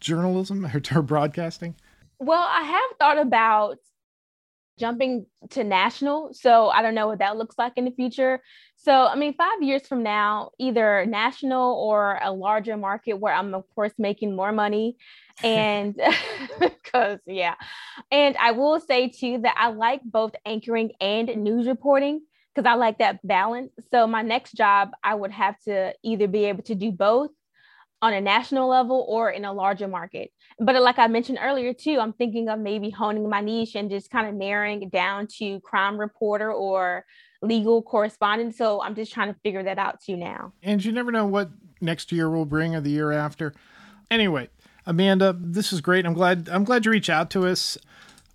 journalism 0.00 0.68
or 0.94 1.02
broadcasting? 1.02 1.74
Well, 2.18 2.46
I 2.48 2.62
have 2.62 2.98
thought 2.98 3.18
about 3.18 3.78
jumping 4.78 5.26
to 5.50 5.64
national. 5.64 6.32
So 6.34 6.68
I 6.68 6.82
don't 6.82 6.94
know 6.94 7.08
what 7.08 7.18
that 7.18 7.36
looks 7.36 7.56
like 7.58 7.72
in 7.76 7.84
the 7.84 7.90
future. 7.90 8.40
So, 8.76 9.06
I 9.06 9.14
mean, 9.14 9.34
five 9.34 9.62
years 9.62 9.86
from 9.86 10.02
now, 10.02 10.50
either 10.58 11.06
national 11.06 11.74
or 11.74 12.18
a 12.20 12.32
larger 12.32 12.76
market 12.76 13.14
where 13.14 13.32
I'm, 13.32 13.54
of 13.54 13.64
course, 13.74 13.92
making 13.98 14.34
more 14.36 14.52
money. 14.52 14.96
And 15.42 15.98
because, 16.60 17.18
yeah. 17.26 17.54
And 18.10 18.36
I 18.36 18.52
will 18.52 18.78
say 18.80 19.08
too 19.08 19.38
that 19.42 19.56
I 19.58 19.70
like 19.70 20.02
both 20.04 20.32
anchoring 20.44 20.92
and 21.00 21.28
news 21.36 21.66
reporting 21.66 22.20
because 22.54 22.68
I 22.68 22.74
like 22.74 22.98
that 22.98 23.26
balance. 23.26 23.72
So, 23.90 24.06
my 24.06 24.20
next 24.20 24.52
job, 24.52 24.90
I 25.02 25.14
would 25.14 25.32
have 25.32 25.58
to 25.60 25.94
either 26.02 26.28
be 26.28 26.44
able 26.44 26.64
to 26.64 26.74
do 26.74 26.92
both 26.92 27.30
on 28.02 28.12
a 28.12 28.20
national 28.20 28.68
level 28.68 29.06
or 29.08 29.30
in 29.30 29.44
a 29.44 29.52
larger 29.52 29.86
market. 29.86 30.32
But 30.58 30.80
like 30.82 30.98
I 30.98 31.06
mentioned 31.06 31.38
earlier 31.40 31.72
too, 31.72 31.98
I'm 32.00 32.12
thinking 32.12 32.48
of 32.48 32.58
maybe 32.58 32.90
honing 32.90 33.30
my 33.30 33.40
niche 33.40 33.76
and 33.76 33.88
just 33.88 34.10
kind 34.10 34.26
of 34.26 34.34
narrowing 34.34 34.88
down 34.88 35.28
to 35.38 35.60
crime 35.60 35.96
reporter 35.96 36.52
or 36.52 37.06
legal 37.42 37.80
correspondent. 37.80 38.56
So 38.56 38.82
I'm 38.82 38.96
just 38.96 39.12
trying 39.12 39.32
to 39.32 39.40
figure 39.40 39.62
that 39.62 39.78
out 39.78 40.00
too 40.00 40.16
now. 40.16 40.52
And 40.64 40.84
you 40.84 40.90
never 40.90 41.12
know 41.12 41.26
what 41.26 41.50
next 41.80 42.10
year 42.10 42.28
will 42.28 42.44
bring 42.44 42.74
or 42.74 42.80
the 42.80 42.90
year 42.90 43.12
after. 43.12 43.54
Anyway, 44.10 44.48
Amanda, 44.84 45.36
this 45.38 45.72
is 45.72 45.80
great. 45.80 46.04
I'm 46.04 46.12
glad 46.12 46.48
I'm 46.50 46.64
glad 46.64 46.84
you 46.84 46.90
reach 46.90 47.08
out 47.08 47.30
to 47.30 47.46
us. 47.46 47.78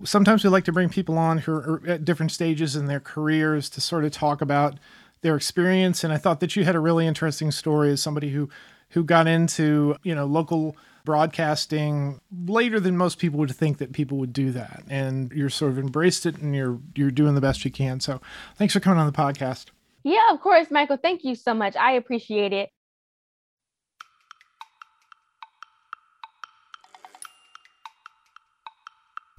Sometimes 0.03 0.43
we 0.43 0.49
like 0.49 0.63
to 0.65 0.71
bring 0.71 0.89
people 0.89 1.17
on 1.17 1.39
who 1.39 1.51
are 1.51 1.81
at 1.87 2.05
different 2.05 2.31
stages 2.31 2.75
in 2.75 2.85
their 2.85 2.99
careers 3.01 3.69
to 3.71 3.81
sort 3.81 4.05
of 4.05 4.11
talk 4.11 4.41
about 4.41 4.75
their 5.21 5.35
experience. 5.35 6.03
And 6.03 6.13
I 6.13 6.17
thought 6.17 6.39
that 6.39 6.55
you 6.55 6.63
had 6.63 6.75
a 6.75 6.79
really 6.79 7.05
interesting 7.05 7.51
story 7.51 7.91
as 7.91 8.01
somebody 8.01 8.29
who 8.29 8.47
who 8.89 9.03
got 9.03 9.27
into, 9.27 9.95
you 10.03 10.15
know, 10.15 10.25
local 10.25 10.75
broadcasting 11.05 12.19
later 12.45 12.79
than 12.79 12.97
most 12.97 13.17
people 13.17 13.39
would 13.39 13.55
think 13.55 13.77
that 13.77 13.93
people 13.93 14.17
would 14.17 14.33
do 14.33 14.51
that. 14.51 14.83
And 14.89 15.31
you're 15.31 15.49
sort 15.49 15.71
of 15.71 15.79
embraced 15.79 16.25
it 16.25 16.37
and 16.37 16.55
you're 16.55 16.79
you're 16.95 17.11
doing 17.11 17.35
the 17.35 17.41
best 17.41 17.63
you 17.63 17.71
can. 17.71 17.99
So 17.99 18.19
thanks 18.55 18.73
for 18.73 18.79
coming 18.79 18.99
on 18.99 19.05
the 19.05 19.17
podcast. 19.17 19.67
Yeah, 20.03 20.31
of 20.31 20.41
course, 20.41 20.69
Michael. 20.69 20.97
Thank 20.97 21.23
you 21.23 21.35
so 21.35 21.53
much. 21.53 21.75
I 21.75 21.93
appreciate 21.93 22.53
it. 22.53 22.69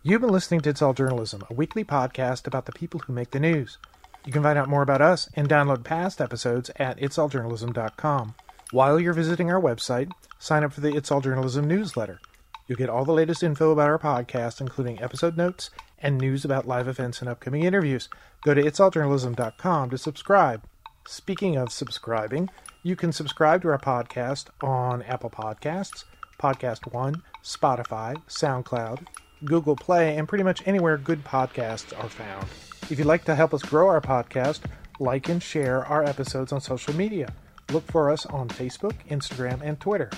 You've 0.02 0.22
been 0.22 0.30
listening 0.30 0.60
to 0.60 0.70
It's 0.70 0.80
All 0.80 0.94
Journalism, 0.94 1.42
a 1.50 1.54
weekly 1.54 1.84
podcast 1.84 2.46
about 2.46 2.64
the 2.64 2.72
people 2.72 3.00
who 3.00 3.12
make 3.12 3.32
the 3.32 3.40
news. 3.40 3.76
You 4.24 4.32
can 4.32 4.42
find 4.42 4.58
out 4.58 4.68
more 4.68 4.82
about 4.82 5.02
us 5.02 5.28
and 5.34 5.48
download 5.48 5.84
past 5.84 6.20
episodes 6.20 6.70
at 6.76 6.98
itsalljournalism.com. 6.98 8.34
While 8.70 9.00
you're 9.00 9.14
visiting 9.14 9.50
our 9.50 9.60
website, 9.60 10.12
sign 10.38 10.62
up 10.62 10.74
for 10.74 10.82
the 10.82 10.94
It's 10.94 11.10
All 11.10 11.22
Journalism 11.22 11.66
newsletter. 11.66 12.20
You'll 12.66 12.76
get 12.76 12.90
all 12.90 13.06
the 13.06 13.14
latest 13.14 13.42
info 13.42 13.70
about 13.70 13.88
our 13.88 13.98
podcast, 13.98 14.60
including 14.60 15.00
episode 15.00 15.38
notes 15.38 15.70
and 16.00 16.18
news 16.18 16.44
about 16.44 16.68
live 16.68 16.86
events 16.86 17.20
and 17.20 17.30
upcoming 17.30 17.62
interviews. 17.62 18.10
Go 18.42 18.52
to 18.52 18.62
itsalljournalism.com 18.62 19.88
to 19.88 19.96
subscribe. 19.96 20.64
Speaking 21.06 21.56
of 21.56 21.72
subscribing, 21.72 22.50
you 22.82 22.94
can 22.94 23.10
subscribe 23.10 23.62
to 23.62 23.68
our 23.68 23.78
podcast 23.78 24.48
on 24.62 25.00
Apple 25.04 25.30
Podcasts, 25.30 26.04
Podcast 26.38 26.92
One, 26.92 27.22
Spotify, 27.42 28.22
SoundCloud, 28.26 29.06
Google 29.46 29.76
Play, 29.76 30.18
and 30.18 30.28
pretty 30.28 30.44
much 30.44 30.62
anywhere 30.66 30.98
good 30.98 31.24
podcasts 31.24 31.98
are 31.98 32.10
found. 32.10 32.46
If 32.90 32.98
you'd 32.98 33.06
like 33.06 33.24
to 33.24 33.34
help 33.34 33.54
us 33.54 33.62
grow 33.62 33.88
our 33.88 34.02
podcast, 34.02 34.60
like 35.00 35.30
and 35.30 35.42
share 35.42 35.86
our 35.86 36.04
episodes 36.04 36.52
on 36.52 36.60
social 36.60 36.94
media. 36.94 37.32
Look 37.70 37.86
for 37.90 38.10
us 38.10 38.24
on 38.26 38.48
Facebook, 38.48 38.94
Instagram, 39.10 39.60
and 39.62 39.78
Twitter. 39.78 40.10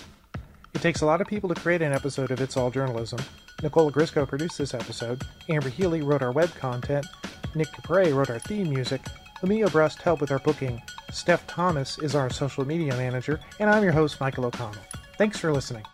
It 0.73 0.81
takes 0.83 1.01
a 1.01 1.07
lot 1.07 1.21
of 1.21 1.27
people 1.27 1.49
to 1.49 1.61
create 1.61 1.83
an 1.83 1.93
episode 1.93 2.31
of 2.31 2.41
It's 2.41 2.57
All 2.57 2.71
Journalism. 2.71 3.19
Nicola 3.63 3.91
Grisco 3.91 4.25
produced 4.25 4.57
this 4.57 4.73
episode. 4.73 5.23
Amber 5.49 5.69
Healy 5.69 6.03
wrote 6.03 6.23
our 6.23 6.33
web 6.33 6.55
content. 6.55 7.07
Nick 7.55 7.69
Dupre 7.75 8.13
wrote 8.13 8.31
our 8.31 8.39
theme 8.39 8.71
music. 8.71 9.01
Emilio 9.43 9.69
Brust 9.69 10.01
helped 10.01 10.21
with 10.21 10.31
our 10.31 10.39
booking. 10.39 10.81
Steph 11.11 11.47
Thomas 11.47 11.99
is 11.99 12.15
our 12.15 12.31
social 12.31 12.65
media 12.65 12.95
manager. 12.95 13.41
And 13.59 13.69
I'm 13.69 13.83
your 13.83 13.93
host, 13.93 14.21
Michael 14.21 14.45
O'Connell. 14.45 14.83
Thanks 15.19 15.39
for 15.39 15.53
listening. 15.53 15.85